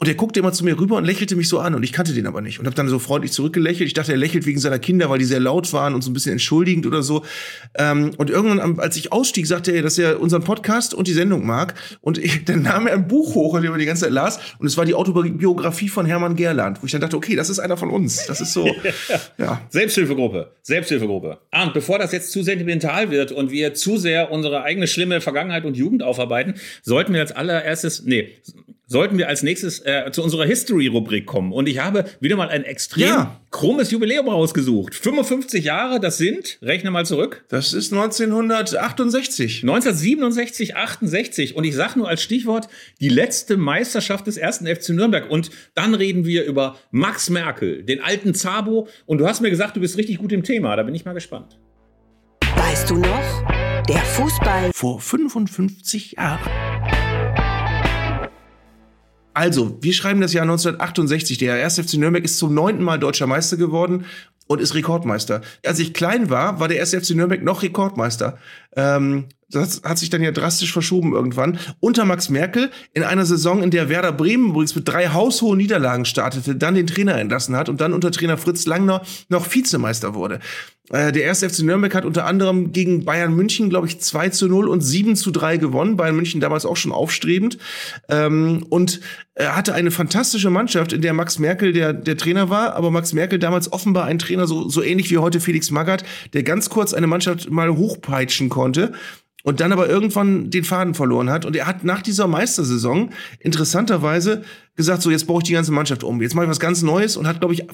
[0.00, 2.14] Und er guckte immer zu mir rüber und lächelte mich so an und ich kannte
[2.14, 3.86] den aber nicht und habe dann so freundlich zurückgelächelt.
[3.86, 6.14] Ich dachte, er lächelt wegen seiner Kinder, weil die sehr laut waren und so ein
[6.14, 7.22] bisschen entschuldigend oder so.
[7.74, 11.44] Ähm, und irgendwann, als ich ausstieg, sagte er, dass er unseren Podcast und die Sendung
[11.44, 11.74] mag.
[12.00, 14.40] Und ich, dann nahm er ein Buch hoch, und er die ganze Zeit las.
[14.58, 17.58] Und es war die Autobiografie von Hermann Gerland, wo ich dann dachte, okay, das ist
[17.58, 18.24] einer von uns.
[18.24, 18.74] Das ist so,
[19.36, 19.60] ja.
[19.68, 21.40] Selbsthilfegruppe, Selbsthilfegruppe.
[21.50, 25.20] Ah, und bevor das jetzt zu sentimental wird und wir zu sehr unsere eigene schlimme
[25.20, 28.40] Vergangenheit und Jugend aufarbeiten, sollten wir als allererstes, nee,
[28.90, 31.52] sollten wir als nächstes äh, zu unserer History-Rubrik kommen.
[31.52, 33.40] Und ich habe wieder mal ein extrem ja.
[33.50, 34.96] krummes Jubiläum rausgesucht.
[34.96, 37.44] 55 Jahre, das sind, rechne mal zurück.
[37.48, 39.62] Das ist 1968.
[39.62, 41.54] 1967, 68.
[41.54, 42.66] Und ich sage nur als Stichwort
[43.00, 45.30] die letzte Meisterschaft des ersten FC Nürnberg.
[45.30, 48.88] Und dann reden wir über Max Merkel, den alten Zabo.
[49.06, 50.74] Und du hast mir gesagt, du bist richtig gut im Thema.
[50.74, 51.60] Da bin ich mal gespannt.
[52.56, 53.86] Weißt du noch?
[53.88, 54.72] Der Fußball.
[54.74, 56.99] Vor 55 Jahren.
[59.32, 61.38] Also, wir schreiben das Jahr 1968.
[61.38, 61.78] Der 1.
[61.78, 64.06] FC Nürnberg ist zum neunten Mal deutscher Meister geworden
[64.46, 65.42] und ist Rekordmeister.
[65.64, 66.94] Als ich klein war, war der 1.
[66.94, 68.38] FC Nürnberg noch Rekordmeister.
[68.76, 71.58] Ähm, das hat sich dann ja drastisch verschoben irgendwann.
[71.80, 76.04] Unter Max Merkel in einer Saison, in der Werder Bremen übrigens mit drei haushohen Niederlagen
[76.04, 80.38] startete, dann den Trainer entlassen hat und dann unter Trainer Fritz Langner noch Vizemeister wurde.
[80.90, 84.48] Äh, der erste FC Nürnberg hat unter anderem gegen Bayern München, glaube ich, 2 zu
[84.48, 85.96] 0 und 7 zu 3 gewonnen.
[85.96, 87.58] Bayern München damals auch schon aufstrebend.
[88.08, 89.00] Ähm, und
[89.34, 93.12] er hatte eine fantastische Mannschaft, in der Max Merkel der, der Trainer war, aber Max
[93.12, 96.04] Merkel damals offenbar ein Trainer, so, so ähnlich wie heute Felix Magath,
[96.34, 98.59] der ganz kurz eine Mannschaft mal hochpeitschen konnte
[99.42, 101.44] und dann aber irgendwann den Faden verloren hat.
[101.44, 104.42] Und er hat nach dieser Meistersaison interessanterweise
[104.80, 106.20] gesagt, so jetzt brauche ich die ganze Mannschaft um.
[106.22, 107.66] Jetzt mache ich was ganz Neues und hat, glaube ich,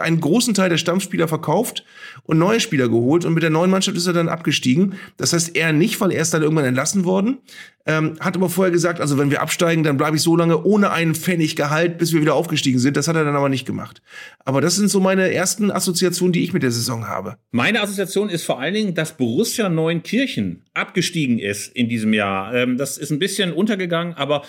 [0.00, 1.84] einen großen Teil der Stammspieler verkauft
[2.22, 3.24] und neue Spieler geholt.
[3.24, 4.94] Und mit der neuen Mannschaft ist er dann abgestiegen.
[5.16, 7.38] Das heißt, er nicht, weil er ist dann irgendwann entlassen worden.
[7.86, 10.90] Ähm, hat aber vorher gesagt, also wenn wir absteigen, dann bleibe ich so lange ohne
[10.90, 12.98] einen Pfennig Gehalt, bis wir wieder aufgestiegen sind.
[12.98, 14.02] Das hat er dann aber nicht gemacht.
[14.44, 17.38] Aber das sind so meine ersten Assoziationen, die ich mit der Saison habe.
[17.50, 22.54] Meine Assoziation ist vor allen Dingen, dass Borussia Neunkirchen abgestiegen ist in diesem Jahr.
[22.54, 24.42] Ähm, das ist ein bisschen untergegangen, aber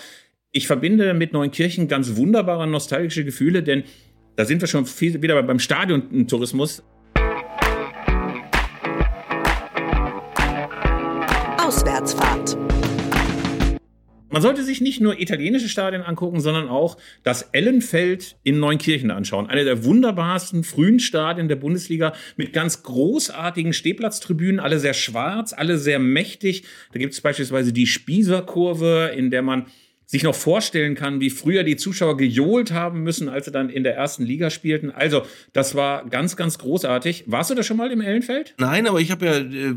[0.52, 3.84] ich verbinde mit Neunkirchen ganz wunderbare nostalgische Gefühle, denn
[4.36, 6.82] da sind wir schon viel, wieder beim Stadiontourismus.
[11.58, 12.58] Auswärtsfahrt.
[14.32, 19.48] Man sollte sich nicht nur italienische Stadien angucken, sondern auch das Ellenfeld in Neunkirchen anschauen.
[19.48, 25.78] Eine der wunderbarsten frühen Stadien der Bundesliga mit ganz großartigen Stehplatztribünen, alle sehr schwarz, alle
[25.78, 26.64] sehr mächtig.
[26.92, 29.66] Da gibt es beispielsweise die Spießerkurve, in der man
[30.10, 33.84] sich noch vorstellen kann, wie früher die Zuschauer gejohlt haben müssen, als sie dann in
[33.84, 34.90] der ersten Liga spielten.
[34.90, 37.24] Also, das war ganz, ganz großartig.
[37.28, 38.56] Warst du da schon mal im Ellenfeld?
[38.58, 39.76] Nein, aber ich habe ja äh,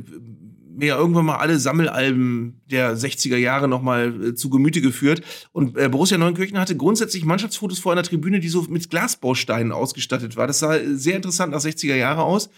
[0.75, 5.21] mir ja irgendwann mal alle Sammelalben der 60er Jahre noch mal äh, zu Gemüte geführt.
[5.51, 10.35] Und äh, Borussia Neunkirchen hatte grundsätzlich Mannschaftsfotos vor einer Tribüne, die so mit Glasbausteinen ausgestattet
[10.35, 10.47] war.
[10.47, 12.49] Das sah sehr interessant nach 60er Jahre aus.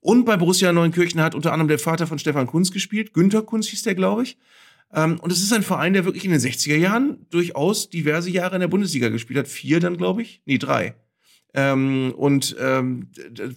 [0.00, 3.14] Und bei Borussia Neunkirchen hat unter anderem der Vater von Stefan Kunz gespielt.
[3.14, 4.36] Günther Kunz hieß der, glaube ich.
[4.92, 8.56] Ähm, und es ist ein Verein, der wirklich in den 60er Jahren durchaus diverse Jahre
[8.56, 9.48] in der Bundesliga gespielt hat.
[9.48, 10.42] Vier dann, glaube ich.
[10.46, 10.94] Nee, drei.
[11.54, 13.08] ähm, und ähm,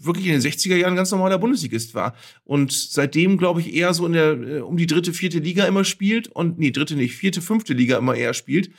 [0.02, 2.16] wirklich in den 60er Jahren ganz normaler Bundesligist war.
[2.44, 5.84] Und seitdem, glaube ich, eher so in der äh, um die dritte, vierte Liga immer
[5.84, 8.72] spielt und nee, dritte nicht, vierte, fünfte Liga immer eher spielt.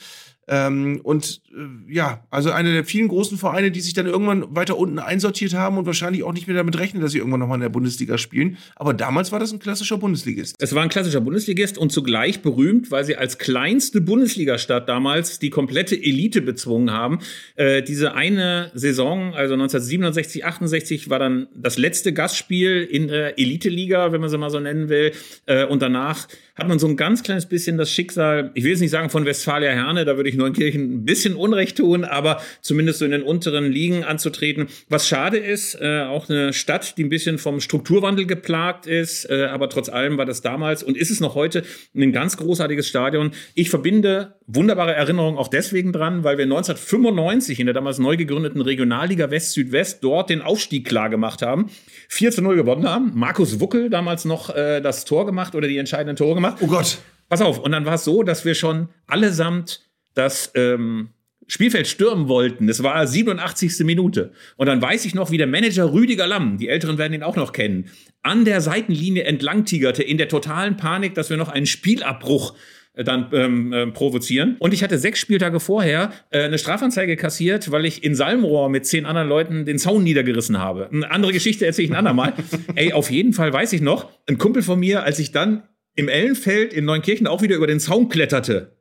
[0.48, 4.76] Ähm, und äh, ja, also einer der vielen großen Vereine, die sich dann irgendwann weiter
[4.76, 7.62] unten einsortiert haben und wahrscheinlich auch nicht mehr damit rechnen, dass sie irgendwann nochmal in
[7.62, 8.58] der Bundesliga spielen.
[8.76, 10.56] Aber damals war das ein klassischer Bundesligist.
[10.58, 15.50] Es war ein klassischer Bundesligist und zugleich berühmt, weil sie als kleinste Bundesligastadt damals die
[15.50, 17.20] komplette Elite bezwungen haben.
[17.56, 24.12] Äh, diese eine Saison, also 1967, 68, war dann das letzte Gastspiel in der Elite-Liga,
[24.12, 25.12] wenn man sie mal so nennen will.
[25.46, 28.80] Äh, und danach hat man so ein ganz kleines bisschen das Schicksal, ich will jetzt
[28.80, 32.98] nicht sagen von Westfalia Herne, da würde ich Neunkirchen ein bisschen Unrecht tun, aber zumindest
[32.98, 34.68] so in den unteren Ligen anzutreten.
[34.88, 39.44] Was schade ist, äh, auch eine Stadt, die ein bisschen vom Strukturwandel geplagt ist, äh,
[39.50, 41.62] aber trotz allem war das damals und ist es noch heute
[41.94, 43.32] ein ganz großartiges Stadion.
[43.54, 48.60] Ich verbinde wunderbare Erinnerungen auch deswegen dran, weil wir 1995 in der damals neu gegründeten
[48.60, 51.70] Regionalliga West-Südwest dort den Aufstieg klar gemacht haben.
[52.08, 53.12] 4 zu 0 gewonnen haben.
[53.14, 56.58] Markus Wuckel damals noch äh, das Tor gemacht oder die entscheidenden Tore gemacht.
[56.60, 56.98] Oh Gott.
[57.28, 59.83] Pass auf, und dann war es so, dass wir schon allesamt
[60.14, 61.10] das ähm,
[61.46, 62.68] Spielfeld stürmen wollten.
[62.68, 63.80] Es war 87.
[63.80, 64.32] Minute.
[64.56, 67.36] Und dann weiß ich noch, wie der Manager Rüdiger Lamm, die Älteren werden ihn auch
[67.36, 67.90] noch kennen,
[68.22, 72.54] an der Seitenlinie entlang tigerte in der totalen Panik, dass wir noch einen Spielabbruch
[72.94, 74.56] äh, dann ähm, äh, provozieren.
[74.58, 78.86] Und ich hatte sechs Spieltage vorher äh, eine Strafanzeige kassiert, weil ich in Salmrohr mit
[78.86, 80.88] zehn anderen Leuten den Zaun niedergerissen habe.
[80.90, 82.32] Eine andere Geschichte erzähle ich ein andermal.
[82.74, 85.64] Ey, auf jeden Fall weiß ich noch, ein Kumpel von mir, als ich dann
[85.96, 88.76] im Ellenfeld in Neunkirchen auch wieder über den Zaun kletterte,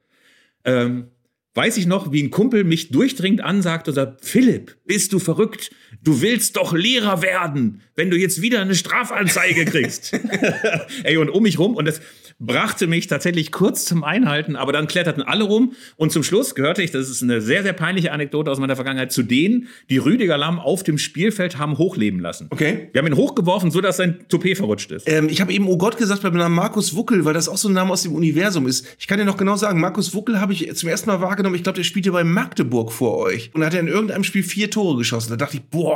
[0.66, 1.08] ähm,
[1.56, 5.72] weiß ich noch, wie ein Kumpel mich durchdringend ansagt und sagt, Philipp, bist du verrückt?
[6.04, 10.14] Du willst doch Lehrer werden, wenn du jetzt wieder eine Strafanzeige kriegst.
[11.04, 12.02] Ey, und um mich rum, und das
[12.40, 16.82] brachte mich tatsächlich kurz zum Einhalten, aber dann kletterten alle rum und zum Schluss gehörte
[16.82, 20.38] ich, das ist eine sehr, sehr peinliche Anekdote aus meiner Vergangenheit, zu denen, die Rüdiger
[20.38, 22.48] Lamm auf dem Spielfeld haben hochleben lassen.
[22.50, 22.90] Okay.
[22.92, 25.08] Wir haben ihn hochgeworfen, so dass sein Toupet verrutscht ist.
[25.08, 27.70] Ähm, ich habe eben Oh Gott gesagt beim Namen Markus Wuckel, weil das auch so
[27.70, 28.86] ein Name aus dem Universum ist.
[29.00, 31.56] Ich kann dir noch genau sagen, Markus Wuckel habe ich zum ersten Mal wahrgenommen.
[31.56, 34.70] Ich glaube, der spielte bei Magdeburg vor euch und hat er in irgendeinem Spiel vier
[34.70, 35.30] Tore geschossen.
[35.30, 35.93] Da dachte ich, boah,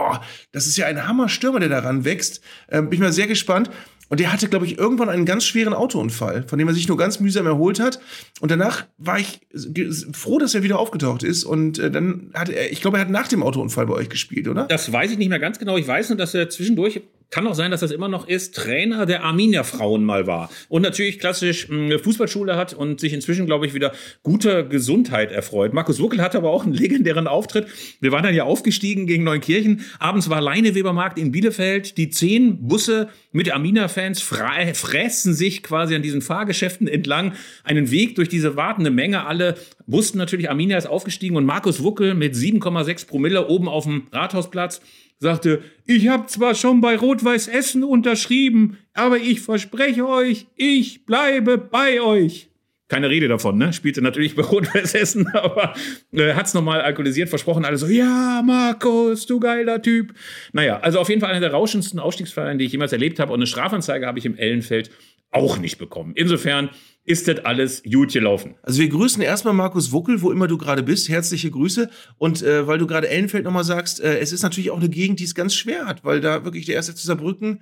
[0.51, 2.41] das ist ja ein Hammerstürmer, der daran wächst.
[2.69, 3.69] Ähm, bin ich mal sehr gespannt.
[4.09, 6.97] Und der hatte, glaube ich, irgendwann einen ganz schweren Autounfall, von dem er sich nur
[6.97, 7.99] ganz mühsam erholt hat.
[8.39, 9.41] Und danach war ich
[10.13, 11.43] froh, dass er wieder aufgetaucht ist.
[11.43, 14.47] Und äh, dann hat er, ich glaube, er hat nach dem Autounfall bei euch gespielt,
[14.47, 14.63] oder?
[14.63, 15.77] Das weiß ich nicht mehr ganz genau.
[15.77, 19.05] Ich weiß nur, dass er zwischendurch kann auch sein, dass das immer noch ist, Trainer
[19.05, 20.49] der Arminia Frauen mal war.
[20.69, 23.91] Und natürlich klassisch eine Fußballschule hat und sich inzwischen, glaube ich, wieder
[24.23, 25.73] guter Gesundheit erfreut.
[25.73, 27.67] Markus Wuckel hatte aber auch einen legendären Auftritt.
[27.99, 29.81] Wir waren dann ja aufgestiegen gegen Neunkirchen.
[29.99, 31.97] Abends war Leinewebermarkt in Bielefeld.
[31.97, 38.29] Die zehn Busse mit Arminia-Fans fressen sich quasi an diesen Fahrgeschäften entlang einen Weg durch
[38.29, 39.25] diese wartende Menge.
[39.25, 39.55] Alle
[39.85, 44.81] wussten natürlich, Arminia ist aufgestiegen und Markus Wuckel mit 7,6 Promille oben auf dem Rathausplatz
[45.19, 51.57] sagte, ich habe zwar schon bei Rot-Weiß Essen unterschrieben, aber ich verspreche euch, ich bleibe
[51.57, 52.49] bei euch.
[52.89, 53.73] Keine Rede davon, ne?
[53.73, 55.73] Spielte natürlich bei Rot-Weiß Essen, aber
[56.13, 57.65] äh, hat's nochmal alkoholisiert versprochen.
[57.65, 60.13] Alle so, ja, Markus, du geiler Typ.
[60.53, 63.33] Naja, also auf jeden Fall einer der rauschendsten Ausstiegsfeiern, die ich jemals erlebt habe.
[63.33, 64.89] Und eine Strafanzeige habe ich im Ellenfeld
[65.31, 66.13] auch nicht bekommen.
[66.15, 66.69] Insofern
[67.07, 68.55] ist das alles gut gelaufen.
[68.63, 71.07] Also wir grüßen erstmal Markus Wuckel, wo immer du gerade bist.
[71.07, 71.89] Herzliche Grüße.
[72.17, 75.21] Und äh, weil du gerade Ellenfeld nochmal sagst, äh, es ist natürlich auch eine Gegend,
[75.21, 77.61] die es ganz schwer hat, weil da wirklich der erste Saarbrücken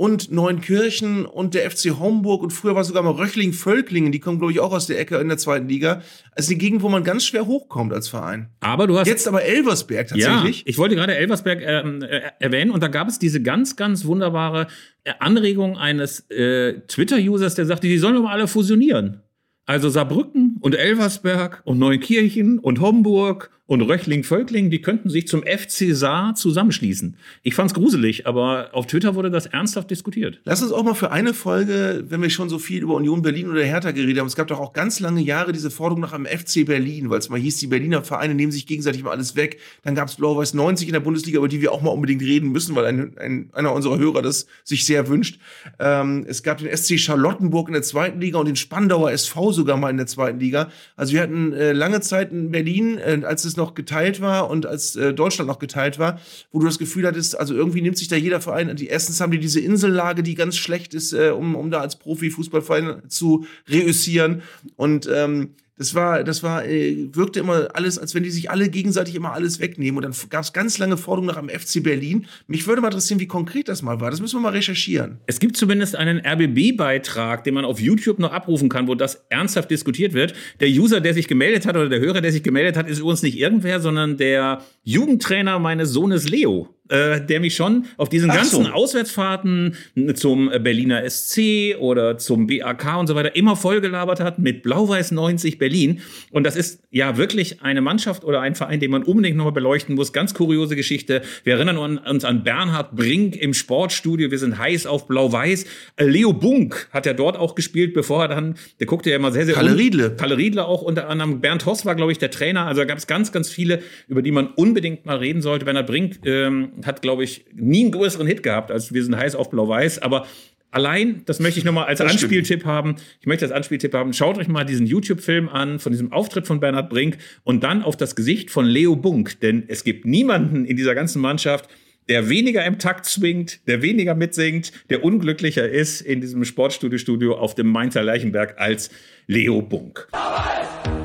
[0.00, 4.50] und Neunkirchen und der FC Homburg und früher war sogar mal Röchling-Völklingen, die kommen, glaube
[4.50, 6.00] ich, auch aus der Ecke in der zweiten Liga.
[6.32, 8.48] Also eine Gegend, wo man ganz schwer hochkommt als Verein.
[8.60, 9.06] Aber du hast.
[9.06, 10.60] Jetzt aber Elversberg tatsächlich.
[10.60, 14.06] Ja, ich wollte gerade Elversberg ähm, äh, erwähnen und da gab es diese ganz, ganz
[14.06, 14.68] wunderbare
[15.04, 19.20] äh, Anregung eines äh, Twitter-Users, der sagte, die sollen doch mal alle fusionieren.
[19.66, 25.94] Also Saarbrücken und Elversberg und Neukirchen und Homburg und Röchling-Völkling, die könnten sich zum FC
[25.94, 27.16] Saar zusammenschließen.
[27.44, 30.40] Ich fand's gruselig, aber auf Twitter wurde das ernsthaft diskutiert.
[30.44, 33.48] Lass uns auch mal für eine Folge, wenn wir schon so viel über Union Berlin
[33.48, 36.26] oder Hertha geredet haben, es gab doch auch ganz lange Jahre diese Forderung nach einem
[36.26, 39.60] FC Berlin, weil es mal hieß, die Berliner Vereine nehmen sich gegenseitig mal alles weg.
[39.84, 42.74] Dann gab's Blau-Weiß 90 in der Bundesliga, über die wir auch mal unbedingt reden müssen,
[42.74, 45.38] weil ein, ein, einer unserer Hörer das sich sehr wünscht.
[45.78, 49.76] Ähm, es gab den SC Charlottenburg in der zweiten Liga und den Spandauer SV sogar
[49.76, 50.70] mal in der zweiten Liga.
[50.96, 54.66] Also wir hatten äh, lange Zeit in Berlin, äh, als es noch geteilt war und
[54.66, 56.18] als äh, Deutschland noch geteilt war,
[56.50, 59.30] wo du das Gefühl hattest, also irgendwie nimmt sich da jeder Verein, die erstens haben
[59.30, 64.42] die diese Insellage, die ganz schlecht ist, äh, um, um da als Profifußballverein zu reüssieren.
[64.76, 65.50] Und ähm,
[65.80, 69.32] Das war, das war, äh, wirkte immer alles, als wenn die sich alle gegenseitig immer
[69.32, 69.96] alles wegnehmen.
[69.96, 72.26] Und dann gab es ganz lange Forderungen nach einem FC Berlin.
[72.46, 74.10] Mich würde mal interessieren, wie konkret das mal war.
[74.10, 75.20] Das müssen wir mal recherchieren.
[75.26, 79.70] Es gibt zumindest einen RBB-Beitrag, den man auf YouTube noch abrufen kann, wo das ernsthaft
[79.70, 80.34] diskutiert wird.
[80.60, 83.22] Der User, der sich gemeldet hat oder der Hörer, der sich gemeldet hat, ist übrigens
[83.22, 84.60] nicht irgendwer, sondern der
[84.90, 88.70] Jugendtrainer meines Sohnes Leo äh, der mich schon auf diesen Ach ganzen so.
[88.70, 89.76] Auswärtsfahrten
[90.14, 95.58] zum Berliner SC oder zum BAK und so weiter immer vollgelabert hat mit Blau-Weiß 90
[95.58, 96.00] Berlin.
[96.30, 99.94] Und das ist ja wirklich eine Mannschaft oder ein Verein, den man unbedingt nochmal beleuchten
[99.94, 100.12] muss.
[100.12, 101.22] Ganz kuriose Geschichte.
[101.44, 104.30] Wir erinnern uns an Bernhard Brink im Sportstudio.
[104.30, 105.66] Wir sind heiß auf Blau-Weiß.
[105.96, 109.30] Äh, Leo Bunk hat ja dort auch gespielt, bevor er dann, der guckte ja immer
[109.30, 110.16] sehr, sehr Kalle Riedle.
[110.16, 111.40] Kalle Riedle auch unter anderem.
[111.40, 112.66] Bernd Hoss war, glaube ich, der Trainer.
[112.66, 115.64] Also da gab es ganz, ganz viele, über die man unbedingt mal reden sollte.
[115.64, 119.34] Bernhard Brink ähm, hat, glaube ich, nie einen größeren Hit gehabt, als wir sind heiß
[119.34, 120.00] auf Blau-Weiß.
[120.00, 120.26] Aber
[120.70, 122.24] allein, das möchte ich nochmal als Das stimmt.
[122.24, 122.96] Anspieltipp haben.
[123.20, 126.60] Ich möchte als Anspieltipp haben, schaut euch mal diesen YouTube-Film an von diesem Auftritt von
[126.60, 129.40] Bernhard Brink und dann auf das Gesicht von Leo Bunk.
[129.40, 131.68] Denn es gibt niemanden in dieser ganzen Mannschaft,
[132.08, 137.54] der weniger im Takt swingt, der weniger mitsingt, der unglücklicher ist in diesem Sportstudio-Studio auf
[137.54, 138.90] dem Mainzer Leichenberg als
[139.28, 140.08] Leo Bunk.
[140.12, 140.99] Eine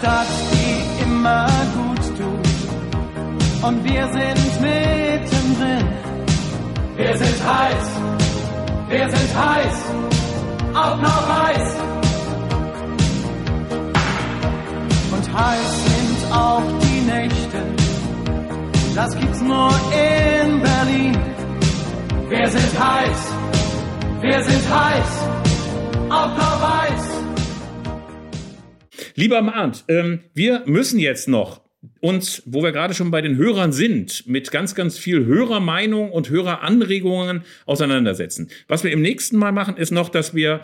[0.00, 1.46] Stadt, die immer
[1.76, 3.66] gut tut.
[3.66, 5.88] Und wir sind mittendrin.
[6.96, 7.86] Wir sind heiß.
[8.88, 9.76] Wir sind heiß.
[10.74, 11.76] Auf noch heiß.
[15.12, 17.62] Und heiß sind auch die Nächte.
[18.94, 21.18] Das gibt's nur in Berlin.
[22.30, 23.34] Wir sind heiß.
[24.22, 25.28] Wir sind heiß.
[26.08, 27.29] Auf noch heiß.
[29.20, 31.60] Lieber Marnt, ähm, wir müssen jetzt noch
[32.00, 36.30] uns, wo wir gerade schon bei den Hörern sind, mit ganz, ganz viel Hörermeinung und
[36.30, 38.48] Höreranregungen auseinandersetzen.
[38.66, 40.62] Was wir im nächsten Mal machen, ist noch, dass wir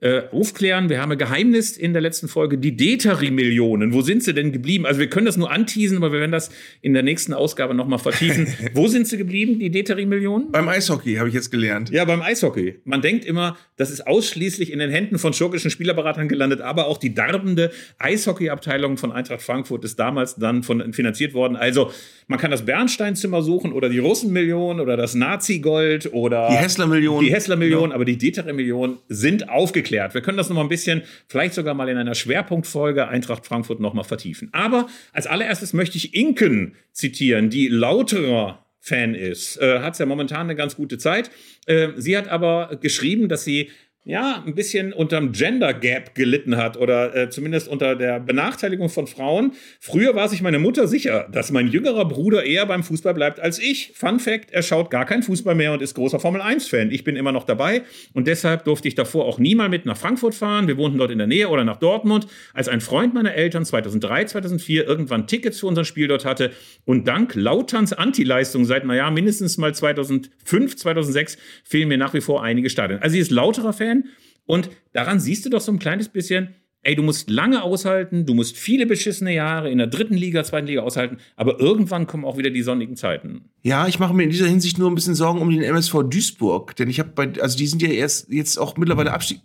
[0.00, 3.92] äh, aufklären, wir haben ein Geheimnis in der letzten Folge, die Deteri-Millionen.
[3.92, 4.86] Wo sind sie denn geblieben?
[4.86, 6.50] Also wir können das nur anteasen, aber wir werden das
[6.82, 8.46] in der nächsten Ausgabe nochmal vertiefen.
[8.74, 10.52] Wo sind sie geblieben, die Deteri-Millionen?
[10.52, 11.90] Beim Eishockey habe ich jetzt gelernt.
[11.90, 12.76] Ja, beim Eishockey.
[12.84, 16.98] Man denkt immer, das ist ausschließlich in den Händen von schurkischen Spielerberatern gelandet, aber auch
[16.98, 21.56] die darbende Eishockeyabteilung von Eintracht Frankfurt ist damals dann von, finanziert worden.
[21.56, 21.90] Also
[22.28, 27.24] man kann das Bernsteinzimmer suchen oder die Russenmillion oder das Nazi-Gold oder Die Hessler-Million.
[27.24, 29.87] Die Hessler-Million, aber die Detere-Million sind aufgeklärt.
[30.14, 33.80] Wir können das noch mal ein bisschen, vielleicht sogar mal in einer Schwerpunktfolge Eintracht Frankfurt
[33.80, 34.48] noch mal vertiefen.
[34.52, 40.42] Aber als allererstes möchte ich Inken zitieren, die lauterer Fan ist, äh, hat ja momentan
[40.42, 41.30] eine ganz gute Zeit.
[41.66, 43.70] Äh, sie hat aber geschrieben, dass sie
[44.08, 49.06] ja ein bisschen unterm Gender Gap gelitten hat oder äh, zumindest unter der Benachteiligung von
[49.06, 49.52] Frauen.
[49.80, 53.58] Früher war sich meine Mutter sicher, dass mein jüngerer Bruder eher beim Fußball bleibt als
[53.58, 53.92] ich.
[53.94, 56.90] Fun Fact: Er schaut gar kein Fußball mehr und ist großer Formel 1 Fan.
[56.90, 57.82] Ich bin immer noch dabei
[58.14, 60.68] und deshalb durfte ich davor auch nie mal mit nach Frankfurt fahren.
[60.68, 62.26] Wir wohnten dort in der Nähe oder nach Dortmund.
[62.54, 66.52] Als ein Freund meiner Eltern 2003, 2004 irgendwann Tickets für unser Spiel dort hatte
[66.86, 72.42] und dank Lauterns Antileistung seit, naja, mindestens mal 2005, 2006 fehlen mir nach wie vor
[72.42, 73.02] einige Stadien.
[73.02, 73.97] Also sie ist lauterer Fan
[74.46, 78.34] und daran siehst du doch so ein kleines bisschen, ey, du musst lange aushalten, du
[78.34, 82.38] musst viele beschissene Jahre in der dritten Liga, zweiten Liga aushalten, aber irgendwann kommen auch
[82.38, 83.50] wieder die sonnigen Zeiten.
[83.62, 86.76] Ja, ich mache mir in dieser Hinsicht nur ein bisschen Sorgen um den MSV Duisburg,
[86.76, 89.40] denn ich habe bei, also die sind ja erst jetzt auch mittlerweile Abstieg.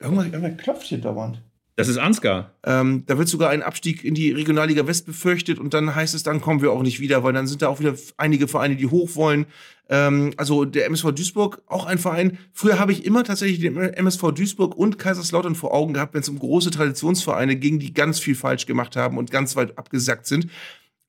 [0.00, 1.42] Irgendwas, irgendwas klopft hier dauernd.
[1.76, 2.54] Das ist Ansgar.
[2.64, 6.22] Ähm, da wird sogar ein Abstieg in die Regionalliga West befürchtet und dann heißt es,
[6.22, 8.86] dann kommen wir auch nicht wieder, weil dann sind da auch wieder einige Vereine, die
[8.86, 9.44] hoch wollen.
[9.90, 12.38] Ähm, also der MSV Duisburg, auch ein Verein.
[12.54, 16.30] Früher habe ich immer tatsächlich den MSV Duisburg und Kaiserslautern vor Augen gehabt, wenn es
[16.30, 20.46] um große Traditionsvereine ging, die ganz viel falsch gemacht haben und ganz weit abgesackt sind.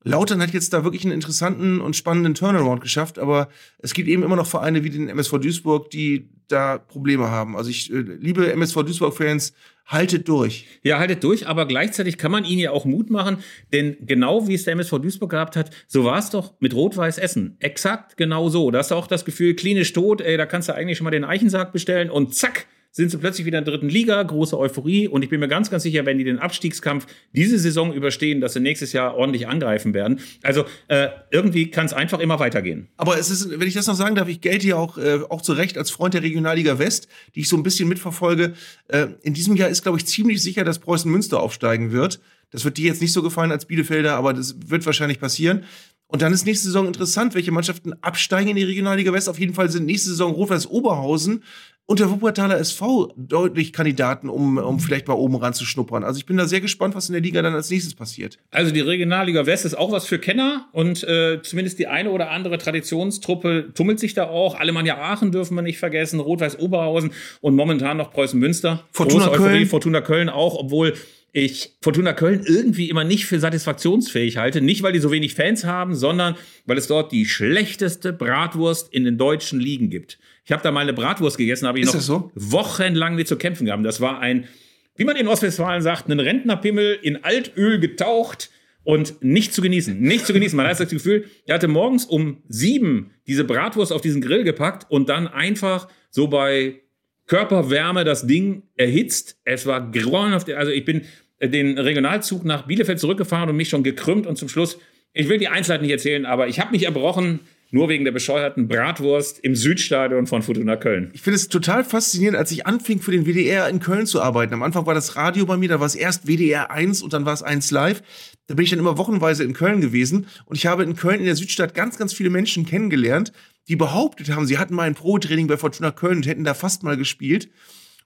[0.04, 3.48] Lautern hat jetzt da wirklich einen interessanten und spannenden Turnaround geschafft, aber
[3.78, 7.56] es gibt eben immer noch Vereine wie den MSV Duisburg, die da Probleme haben.
[7.56, 9.54] Also ich äh, liebe MSV Duisburg-Fans,
[9.88, 10.66] haltet durch.
[10.82, 13.38] Ja, haltet durch, aber gleichzeitig kann man ihnen ja auch Mut machen,
[13.72, 17.18] denn genau wie es der MSV Duisburg gehabt hat, so war es doch mit Rot-Weiß
[17.18, 17.56] Essen.
[17.58, 18.70] Exakt genau so.
[18.70, 21.10] Da hast du auch das Gefühl, klinisch tot, ey, da kannst du eigentlich schon mal
[21.10, 25.08] den Eichensarg bestellen und zack, sind sie plötzlich wieder in der dritten Liga, große Euphorie.
[25.08, 28.54] Und ich bin mir ganz, ganz sicher, wenn die den Abstiegskampf diese Saison überstehen, dass
[28.54, 30.20] sie nächstes Jahr ordentlich angreifen werden.
[30.42, 32.88] Also äh, irgendwie kann es einfach immer weitergehen.
[32.96, 35.42] Aber es ist, wenn ich das noch sagen darf, ich gelte ja auch, äh, auch
[35.42, 38.54] zu Recht als Freund der Regionalliga West, die ich so ein bisschen mitverfolge.
[38.88, 42.20] Äh, in diesem Jahr ist, glaube ich, ziemlich sicher, dass Preußen Münster aufsteigen wird.
[42.50, 45.64] Das wird dir jetzt nicht so gefallen als Bielefelder, aber das wird wahrscheinlich passieren.
[46.10, 49.28] Und dann ist nächste Saison interessant, welche Mannschaften absteigen in die Regionalliga West.
[49.28, 51.44] Auf jeden Fall sind nächste Saison Rot-Weiß Oberhausen
[51.88, 56.04] und der Wuppertaler SV deutlich Kandidaten, um, um vielleicht mal oben ranzuschnuppern.
[56.04, 58.38] Also ich bin da sehr gespannt, was in der Liga dann als nächstes passiert.
[58.50, 62.30] Also die Regionalliga West ist auch was für Kenner und äh, zumindest die eine oder
[62.30, 64.60] andere Traditionstruppe tummelt sich da auch.
[64.60, 68.84] Alemannia Aachen dürfen wir nicht vergessen, Rot-Weiß Oberhausen und momentan noch Preußen Münster.
[68.92, 69.66] Fortuna Große Euphorie, Köln.
[69.68, 70.92] Fortuna Köln auch, obwohl
[71.32, 74.60] ich Fortuna Köln irgendwie immer nicht für satisfaktionsfähig halte.
[74.60, 76.36] Nicht, weil die so wenig Fans haben, sondern
[76.66, 80.18] weil es dort die schlechteste Bratwurst in den deutschen Ligen gibt.
[80.48, 82.32] Ich habe da mal eine Bratwurst gegessen, habe ich Ist noch so?
[82.34, 83.84] wochenlang mit zu kämpfen gehabt.
[83.84, 84.48] Das war ein,
[84.96, 88.48] wie man in Ostwestfalen sagt, ein Rentnerpimmel in Altöl getaucht
[88.82, 90.00] und nicht zu genießen.
[90.00, 90.56] Nicht zu genießen.
[90.56, 94.90] Man hat das Gefühl, er hatte morgens um sieben diese Bratwurst auf diesen Grill gepackt
[94.90, 96.80] und dann einfach so bei
[97.26, 99.38] Körperwärme das Ding erhitzt.
[99.44, 100.50] Es war grauenhaft.
[100.50, 101.02] Also ich bin
[101.40, 104.78] äh, den Regionalzug nach Bielefeld zurückgefahren und mich schon gekrümmt und zum Schluss,
[105.12, 107.40] ich will die Einzelheiten nicht erzählen, aber ich habe mich erbrochen,
[107.70, 111.10] nur wegen der bescheuerten Bratwurst im Südstadion von Fortuna Köln.
[111.12, 114.54] Ich finde es total faszinierend, als ich anfing, für den WDR in Köln zu arbeiten.
[114.54, 117.26] Am Anfang war das Radio bei mir, da war es erst WDR 1 und dann
[117.26, 118.02] war es 1 Live.
[118.46, 121.26] Da bin ich dann immer wochenweise in Köln gewesen und ich habe in Köln in
[121.26, 123.32] der Südstadt ganz, ganz viele Menschen kennengelernt,
[123.68, 126.82] die behauptet haben, sie hatten mal ein Pro-Training bei Fortuna Köln und hätten da fast
[126.82, 127.50] mal gespielt.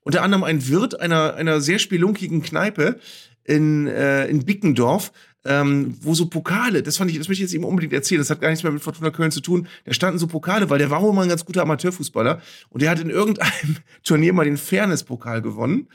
[0.02, 2.98] Unter anderem ein Wirt einer, einer sehr spelunkigen Kneipe
[3.44, 5.12] in, äh, in Bickendorf,
[5.45, 8.30] ähm, wo so Pokale, das fand ich, das möchte ich jetzt eben unbedingt erzählen, das
[8.30, 9.66] hat gar nichts mehr mit Fortuna Köln zu tun.
[9.84, 12.40] Da standen so Pokale, weil der war wohl mal ein ganz guter Amateurfußballer
[12.70, 15.88] und der hat in irgendeinem Turnier mal den Fairness-Pokal gewonnen.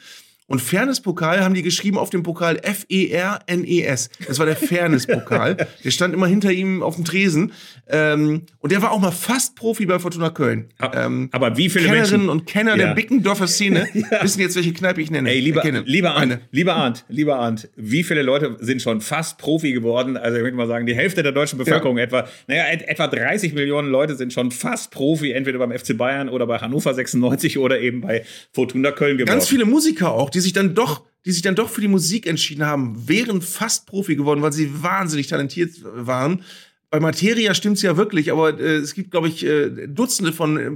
[0.48, 4.10] Und Fairness-Pokal haben die geschrieben auf dem Pokal F-E-R-N-E-S.
[4.28, 5.56] Das war der Fairness-Pokal.
[5.84, 7.52] der stand immer hinter ihm auf dem Tresen.
[7.89, 10.70] Ähm, und der war auch mal fast Profi bei Fortuna Köln.
[10.93, 12.30] Ähm, Aber wie viele Kennerinnen Menschen...
[12.30, 12.88] und Kenner Ja.
[12.88, 13.88] der Bickendorfer Szene
[14.22, 15.30] wissen jetzt, welche Kneipe ich nenne.
[15.30, 15.84] Ey, lieber, Erkenne.
[15.86, 16.41] lieber Arndt, Eine.
[16.52, 20.18] lieber Arndt, lieber Arndt, wie viele Leute sind schon fast Profi geworden?
[20.18, 23.54] Also ich würde mal sagen, die Hälfte der deutschen Bevölkerung etwa, naja, et, etwa 30
[23.54, 27.80] Millionen Leute sind schon fast Profi, entweder beim FC Bayern oder bei Hannover 96 oder
[27.80, 28.24] eben bei
[28.54, 29.34] Fortuna Köln geworden.
[29.34, 32.27] Ganz viele Musiker auch, die sich dann doch, die sich dann doch für die Musik
[32.27, 36.43] entschieden haben, wären fast Profi geworden, weil sie wahnsinnig talentiert waren.
[36.89, 40.71] Bei Materia stimmt's ja wirklich, aber äh, es gibt, glaube ich, äh, Dutzende von äh,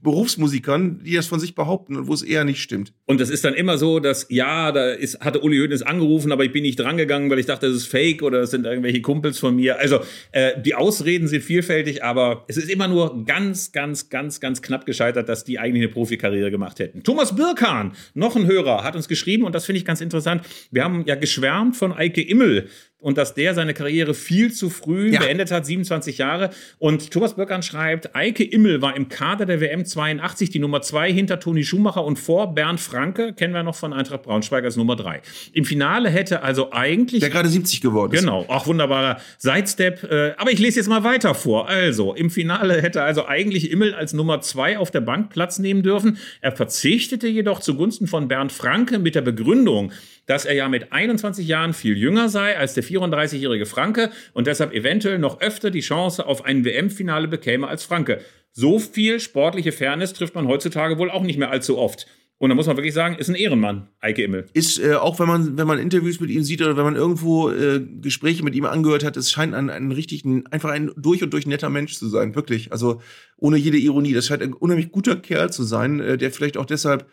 [0.00, 2.92] Berufsmusikern, die das von sich behaupten und wo es eher nicht stimmt.
[3.06, 6.44] Und das ist dann immer so, dass, ja, da ist, hatte Uli Hoeneß angerufen, aber
[6.44, 9.40] ich bin nicht drangegangen, weil ich dachte, das ist fake oder das sind irgendwelche Kumpels
[9.40, 9.80] von mir.
[9.80, 9.98] Also
[10.30, 14.86] äh, die Ausreden sind vielfältig, aber es ist immer nur ganz, ganz, ganz, ganz knapp
[14.86, 17.02] gescheitert, dass die eigentlich eine Profikarriere gemacht hätten.
[17.02, 20.42] Thomas Birkan, noch ein Hörer, hat uns geschrieben und das finde ich ganz interessant.
[20.70, 22.68] Wir haben ja geschwärmt von Eike Immel
[23.06, 25.20] und dass der seine Karriere viel zu früh Ja.
[25.20, 26.50] beendet hat, 27 Jahre.
[26.80, 31.12] Und Thomas Birkan schreibt, Eike Immel war im Kader der WM 82 die Nummer zwei
[31.12, 34.96] hinter Toni Schumacher und vor Bernd Franke, kennen wir noch von Eintracht Braunschweig als Nummer
[34.96, 35.22] drei.
[35.52, 38.22] Im Finale hätte also eigentlich Der gerade 70 geworden ist.
[38.22, 40.02] Genau, auch wunderbarer Sidestep.
[40.02, 41.68] Äh, aber ich lese jetzt mal weiter vor.
[41.68, 45.84] Also, im Finale hätte also eigentlich Immel als Nummer zwei auf der Bank Platz nehmen
[45.84, 46.18] dürfen.
[46.40, 49.92] Er verzichtete jedoch zugunsten von Bernd Franke mit der Begründung,
[50.26, 54.72] dass er ja mit 21 Jahren viel jünger sei als der 34-jährige Franke und deshalb
[54.72, 58.20] eventuell noch öfter die Chance auf ein WM-Finale bekäme als Franke.
[58.52, 62.06] So viel sportliche Fairness trifft man heutzutage wohl auch nicht mehr allzu oft.
[62.38, 64.44] Und da muss man wirklich sagen, ist ein Ehrenmann, Eike Immel.
[64.52, 67.50] Ist, äh, auch wenn man, wenn man Interviews mit ihm sieht oder wenn man irgendwo
[67.50, 71.22] äh, Gespräche mit ihm angehört hat, es scheint ein, ein richtig, ein, einfach ein durch
[71.22, 72.72] und durch netter Mensch zu sein, wirklich.
[72.72, 73.00] Also
[73.38, 74.12] ohne jede Ironie.
[74.12, 77.06] Das scheint ein unheimlich guter Kerl zu sein, äh, der vielleicht auch deshalb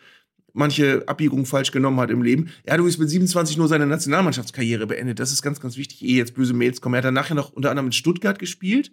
[0.54, 2.50] manche Abbiegungen falsch genommen hat im Leben.
[2.62, 5.18] Er hat übrigens mit 27 nur seine Nationalmannschaftskarriere beendet.
[5.20, 6.94] Das ist ganz, ganz wichtig, ehe jetzt böse Mails kommen.
[6.94, 8.92] Er hat dann nachher noch unter anderem in Stuttgart gespielt,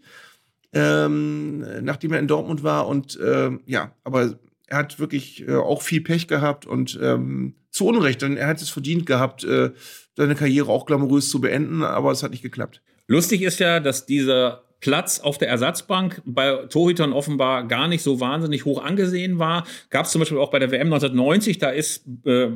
[0.74, 2.88] ähm, nachdem er in Dortmund war.
[2.88, 7.86] Und ähm, ja, aber er hat wirklich äh, auch viel Pech gehabt und ähm, zu
[7.86, 9.72] Unrecht, denn er hat es verdient gehabt, äh,
[10.18, 12.82] seine Karriere auch glamourös zu beenden, aber es hat nicht geklappt.
[13.08, 18.20] Lustig ist ja, dass dieser Platz auf der Ersatzbank bei Torhütern offenbar gar nicht so
[18.20, 19.66] wahnsinnig hoch angesehen war.
[19.90, 22.50] Gab es zum Beispiel auch bei der WM 1990, da ist äh,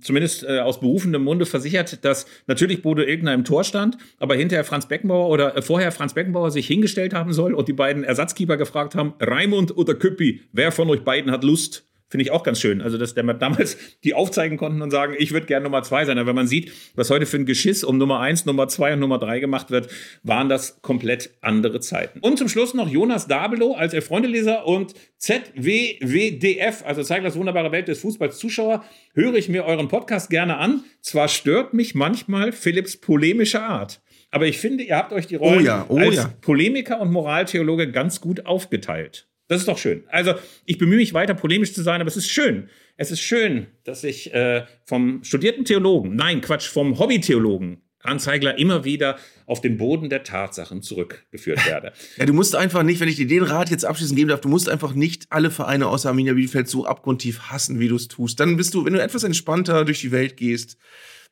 [0.00, 4.64] zumindest äh, aus berufendem Munde versichert, dass natürlich Bodo Ilgner im Tor stand, aber hinterher
[4.64, 8.56] Franz Beckenbauer oder äh, vorher Franz Beckenbauer sich hingestellt haben soll und die beiden Ersatzkeeper
[8.56, 11.84] gefragt haben, Raimund oder Küppi, wer von euch beiden hat Lust?
[12.08, 12.80] Finde ich auch ganz schön.
[12.82, 16.04] Also, dass der mal damals die aufzeigen konnten und sagen, ich würde gerne Nummer zwei
[16.04, 16.18] sein.
[16.18, 19.00] Aber wenn man sieht, was heute für ein Geschiss um Nummer eins, Nummer zwei und
[19.00, 19.88] Nummer drei gemacht wird,
[20.22, 22.20] waren das komplett andere Zeiten.
[22.20, 28.00] Und zum Schluss noch Jonas Dabelow als Freundeleser und ZWWDF, also Zeiglers wunderbare Welt des
[28.00, 28.84] Fußballs Zuschauer,
[29.14, 30.84] höre ich mir euren Podcast gerne an.
[31.00, 34.00] Zwar stört mich manchmal Philipps polemische Art.
[34.30, 36.32] Aber ich finde, ihr habt euch die Rollen Oh ja, oh als ja.
[36.40, 39.28] Polemiker und Moraltheologe ganz gut aufgeteilt.
[39.48, 40.04] Das ist doch schön.
[40.08, 40.34] Also,
[40.64, 42.68] ich bemühe mich weiter polemisch zu sein, aber es ist schön.
[42.96, 48.58] Es ist schön, dass ich äh, vom studierten Theologen, nein, Quatsch, vom Hobbytheologen Arndt Zeigler
[48.58, 51.92] immer wieder auf den Boden der Tatsachen zurückgeführt werde.
[52.16, 54.48] Ja, du musst einfach nicht, wenn ich dir den Rat jetzt abschließend geben darf, du
[54.48, 58.40] musst einfach nicht alle Vereine außer Arminia Bielefeld so abgrundtief hassen, wie du es tust.
[58.40, 60.78] Dann bist du, wenn du etwas entspannter durch die Welt gehst,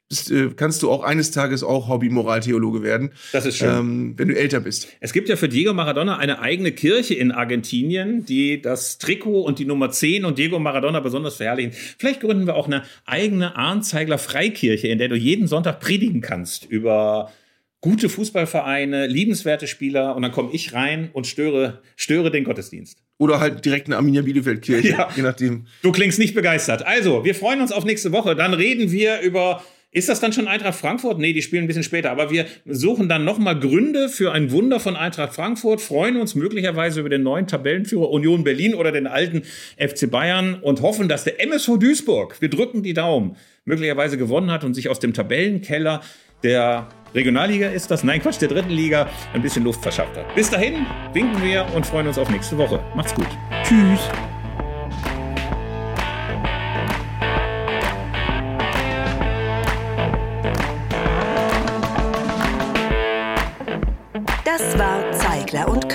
[0.09, 3.11] bist, äh, kannst du auch eines Tages auch Hobby-Moraltheologe werden.
[3.32, 3.68] Das ist schön.
[3.74, 4.88] Ähm, wenn du älter bist.
[5.00, 9.59] Es gibt ja für Diego Maradona eine eigene Kirche in Argentinien, die das Trikot und
[9.59, 11.72] die Nummer 10 und Diego Maradona besonders verherrlichen.
[11.98, 16.64] Vielleicht gründen wir auch eine eigene Arnzeigler Freikirche, in der du jeden Sonntag predigen kannst
[16.66, 17.32] über
[17.80, 22.98] gute Fußballvereine, liebenswerte Spieler und dann komme ich rein und störe, störe den Gottesdienst.
[23.18, 25.09] Oder halt direkt eine Arminia Bielefeld-Kirche, Ja.
[25.14, 25.66] je nachdem.
[25.82, 26.84] Du klingst nicht begeistert.
[26.86, 28.34] Also, wir freuen uns auf nächste Woche.
[28.36, 29.62] Dann reden wir über.
[29.95, 31.20] Ist das dann schon Eintracht Frankfurt?
[31.20, 32.11] Nee, die spielen ein bisschen später.
[32.11, 36.99] Aber wir suchen dann nochmal Gründe für ein Wunder von Eintracht Frankfurt, freuen uns möglicherweise
[36.99, 39.42] über den neuen Tabellenführer Union Berlin oder den alten
[39.78, 44.64] FC Bayern und hoffen, dass der MSV Duisburg, wir drücken die Daumen, möglicherweise gewonnen hat
[44.64, 46.01] und sich aus dem Tabellenkeller
[46.42, 50.34] der Regionalliga ist das, nein Quatsch, der dritten Liga ein bisschen Luft verschafft hat.
[50.34, 52.82] Bis dahin winken wir und freuen uns auf nächste Woche.
[52.97, 53.28] Macht's gut.
[53.62, 54.11] Tschüss.